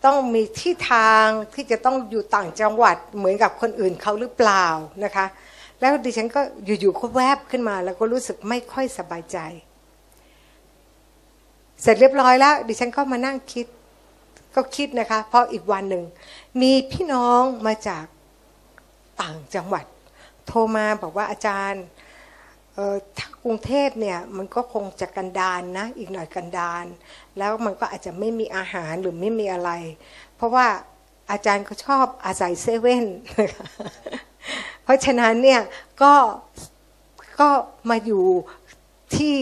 [0.04, 4.66] ต้องมีที่ทางที่จะต้องอยู่ต่างจังหวัดเหมือนกับคนอื่นเขาหรือเปล่า
[5.04, 5.26] นะคะ
[5.80, 6.40] แล้วดิฉันก็
[6.80, 9.38] อยู่ๆก็แวบขึ้นมา แล้วก็รู้สึกไม่ค่อยสบายใจ
[11.82, 13.66] เสร็จเรียบร้อยแล้ว ดิฉันก็มานั่งคิด
[14.54, 16.04] ก็คิดนะคะ เพราะอีกวันหนึ่ง
[16.60, 18.04] มีพี่น้องมาจาก
[19.20, 19.84] ต่างจังหวัด
[20.46, 21.84] โทรมาบอกว่าอาจารย์
[23.16, 26.84] ถ้ากรุงเทพเนี่ยมันก็คงจะกันดานนะ อีกหน่อยกันดาน
[27.38, 29.70] แล้วมันก็อาจจะไม่มีอาหารหรือไม่มีอะไร
[30.36, 30.66] เพราะว่า
[31.30, 33.06] อาจารย์ก็ชอบอาศัยเซเว่น
[34.84, 35.62] เพราะฉะนั้นเนี่ย
[36.02, 36.14] ก็
[37.40, 37.48] ก็
[37.90, 38.24] มาอยู่
[39.16, 39.36] ที่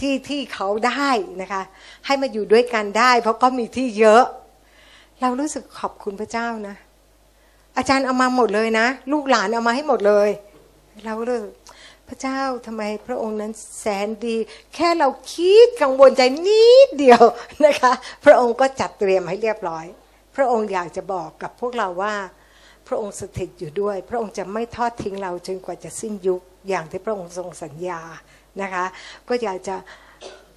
[0.00, 1.62] ที่ที่เขาได้นะคะ
[2.06, 4.24] ให้มาอยู่ด้วยกันได้ เพราะก็มีที่เยอะ
[5.20, 6.76] เรารู้สึกขอบคุณพระเจ้านะ
[7.76, 10.28] อาจารย์เอามาหมดเลยนะ ลูกหลานเอามาให้หมดเลย
[11.04, 11.46] เราเลย
[12.08, 14.36] พระเจ้าทำไมพระองค์นั้นแสนดี
[14.74, 17.22] แค่เราคิดกังวลใจนิดเดียว
[17.66, 17.92] นะคะ
[18.24, 19.84] พระองค์ก็จัดเตรียมให้เรียบร้อย
[20.36, 22.14] พระองค์อยากจะบอกกับพวกเราว่า
[22.86, 28.00] พระองค์สถิตอยู่ด้วย พระองค์จะไม่ทอดทิ้งเราจนกว่าจะสิ้นยุค อย่างที่พระองค์ทรงสัญญา
[28.62, 28.84] นะคะ
[29.28, 29.76] ก็อยากจะ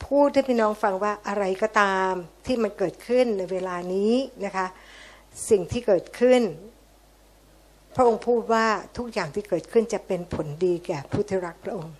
[0.06, 2.12] พูดให้พี่น้องฟังว่าอะไรก็ตาม
[2.46, 4.14] ที่มันเกิดขึ้นในเวลานี้
[4.46, 4.68] นะคะ
[5.50, 6.42] สิ่งที่เกิดขึ้น
[7.96, 8.66] พระองค์พูดว่า
[8.98, 11.94] ทุกอย่างที่เกิดขึ้นจะเป็นผลดีแก่ผู้ที่รักพระองค์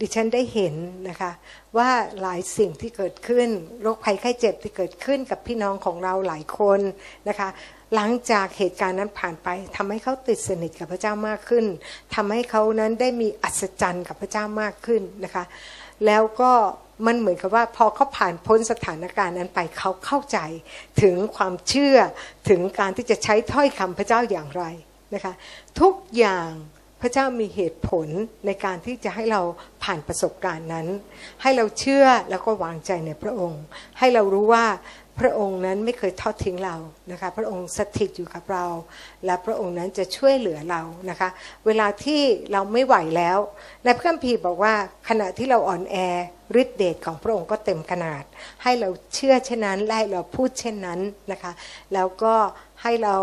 [0.00, 0.74] ดิฉันได้เห็น
[1.08, 1.32] นะคะ
[1.76, 1.90] ว่า
[2.20, 3.48] หลายสิ่งที่เกิดขึ้น
[3.82, 6.80] โรคภัยไข้เจ็บที่เกิดขึ้นกับพี่น้องของเราหลายคน
[7.28, 7.48] นะคะ
[7.94, 11.64] หลังจากเหตุการณ์นั้นผ่านไปทำให้เขาติดสนิทกับพระเจ้ามากขึ้น
[12.14, 15.44] ทำให้เขานั้นได้มีอัศจรรย์กับพระเจ้ามากขึ้นนะคะ
[16.06, 16.52] แล้วก็
[17.06, 20.38] มันเหมือนกับว่าพอเขาผ่านพ้นสถานการณ์นั้นไปเขาเข้าใจ
[21.02, 21.96] ถึงความเชื่อ
[22.48, 24.64] ถึงการที่จะใช้ถ้อยคำพระเจ้าอย่างไร
[25.14, 25.32] นะคะ
[25.80, 26.50] ทุกอย่าง
[27.02, 28.08] พระเจ้ามีเหตุผล
[28.46, 29.42] ในการที่จะให้เรา
[29.82, 30.86] ผ่านประสบการณ์นั้น
[31.42, 33.62] ให้เราเชื่อแล้วก็วางใจในพระองค์
[33.98, 34.66] ให้เรารู้ว่า
[35.20, 36.76] พระองค์นั้นไม่เคยทอดทิ้งเรา
[37.12, 38.66] นะคะพระองค์สถิตอยู่กับเรา
[39.24, 41.28] และพระองค์นั้นจะช่วยเหลือเรานะคะ
[41.66, 42.20] เวลาที่
[42.52, 43.38] เราไม่ไหวแล้ว
[43.84, 44.74] ในพระคัมภีร์บอกว่า
[45.08, 45.96] ขณะที่เราอ่อนแอ
[46.60, 48.22] ฤทธิเดชของพระองค์ก็เต็มขนาด
[48.62, 51.00] ให้เราเชื่อเช่นนั้นและให้เราพูดเช่นนั้น
[51.32, 51.52] นะคะ
[51.94, 52.34] แล้วก็
[52.82, 53.16] ให้เรา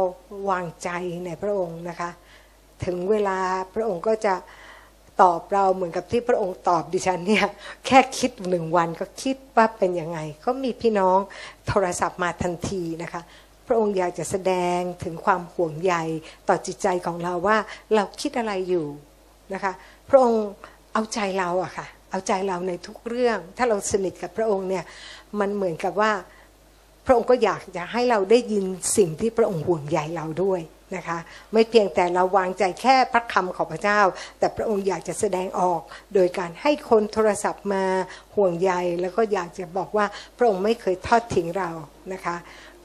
[0.49, 0.89] วางใจ
[1.25, 2.09] ในพระองค์นะคะ
[2.85, 3.39] ถึงเวลา
[3.75, 4.35] พระองค์ก็จะ
[5.21, 7.45] ตอบเราเหมือนกับที่พระองค์ตอบดิฉันเนี่ย
[7.85, 11.19] แค่คิดหนึ่งวันก็คิดว่าเป็นยังไง ก็มีพี่น้อง
[11.67, 13.21] โทรศัพท์มาทันทีนะคะ
[13.67, 15.93] พระองค์อยากจะแสดงถึงความห่วงใย
[16.49, 17.57] ต่อจิตใจของเราว่า
[17.95, 18.87] เราคิดอะไรอยู่
[19.53, 19.73] นะคะ
[20.09, 20.43] พระองค์
[20.93, 24.83] เอาใจเราอะค่ะเอาใจเราในทุกเรื่อง ถ้าเราสนิทกับพระองค์เนี่ย
[25.39, 26.11] มันเหมือนกับว่า
[27.05, 28.65] พระองค์ก็อยากจะให้เราได้ยิน
[28.97, 30.61] สิ่งที่พระองค์ห่วงใยเราด้วย
[30.95, 31.17] นะคะ
[31.53, 34.01] ไม่เพียงแต่เราวางใจแค่พระคำของพระเจ้า
[34.39, 35.81] แต่พระองค์อยากจะแสดงออก
[36.13, 37.85] โดยการให้คนโทรศัพท์มา
[38.35, 38.71] ห่วงใย
[39.01, 40.05] แล้วก็อยากจะบอกว่า
[40.37, 41.69] พระองค์ไม่เคยทอดทิ้งเรา
[42.13, 42.35] นะคะ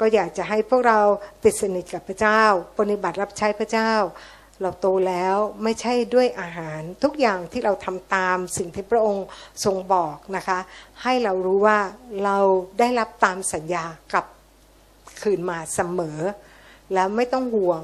[0.00, 1.00] ก็อยากจะให้พวกเรา
[1.44, 2.42] ติดสนิทกับพระเจ้า
[2.78, 3.92] ปฏิบัติรับใช้พระเจ้า
[4.62, 9.26] เราโตแล้วไม่ใช่ด้วยอาหารทุกอย่างที่เราทำตามสิ่งที่พระองค์
[9.64, 10.58] ทรงบอกนะคะ
[11.02, 11.78] ให้เรารู้ว่า
[12.24, 12.38] เรา
[12.78, 13.84] ได้รับตามสัญญา
[14.14, 14.24] กับ
[15.22, 16.18] คืนมาเสมอ
[16.94, 17.82] แล้วไม่ต้องห่วง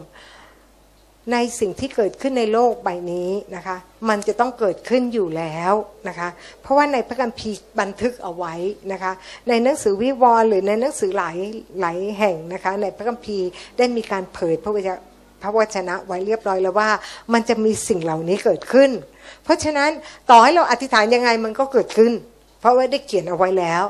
[1.33, 3.77] ในสิ่งที่เกิดขึ้นในโลกใบนี้นะคะ
[4.09, 5.73] มันจะต้องเกิดขึ้นอยู่แล้ว
[6.09, 6.29] นะคะ
[6.63, 8.55] เพราะว่าในพระคัมภีร์บันทึกเอาไว้
[8.93, 9.13] นะคะ
[9.49, 11.37] ในหนังสือวิวรณ์หรือในหนังสือหลาย
[11.81, 13.49] หลายแห่งนะคะ ในพระคัมภีร์
[13.79, 14.97] ได้มีการเผยพระวจนะ
[15.43, 16.91] พระวจนะไว้เรียบร้อยแล้วว่า
[17.33, 18.91] มันจะมีสิ่งเหล่านี้เกิดขึ้น
[19.45, 19.91] เพราะฉะนั้น
[20.31, 22.13] ต่อให้เราอธิษฐานยังไงมันก็เกิดขึ้น
[22.61, 23.85] เพราะว่าได้เขียนเอาไว้แล้ว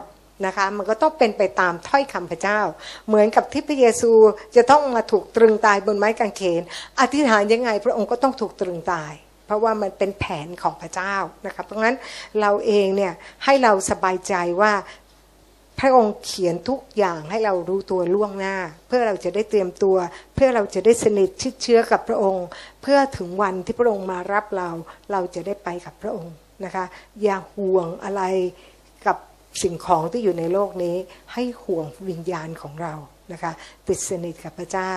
[0.47, 2.61] นะคะมันก็ต้องเป็นไปตามถ้อยคำพระเจ้า
[3.09, 4.13] เหมือนกับที่พระเยซู
[4.57, 6.63] จะต้องมาถูกตรึงตายบนไม้กางเขน
[7.01, 9.13] อธิษฐานยังไง พระองค์ก็ต้องถูกตรึงตาย
[9.47, 11.15] เพราะว่ามันเป็นแผนของพระเจ้า
[11.47, 11.97] นะคะเพราะงั้น
[12.41, 13.13] เราเองเนี่ย
[13.45, 14.73] ให้เราสบายใจว่า
[15.81, 18.57] พระองค์เขียนทุกอย่างให้เรารู้ตัวล่วงหน้า
[18.87, 19.97] เพื่อเราจะได้เตรียมตัว
[20.35, 22.47] เพื่อเราจะได้สนิทชิดเชื้อกับพระองค์
[22.83, 24.71] เพื่อถึงวันที่พระองค์มารับเรา
[25.13, 26.85] เราจะได้ไปกับพระองค์นะคะ
[27.23, 28.23] อย่าห่วงอะไร
[29.63, 30.97] สิ่งของที่อยู่ในโลกนี้
[31.33, 32.95] ให้ห่วงวิญญาณของเรา
[33.33, 33.53] นะคะ
[33.89, 34.95] ติดสนิทกับพระเจ้า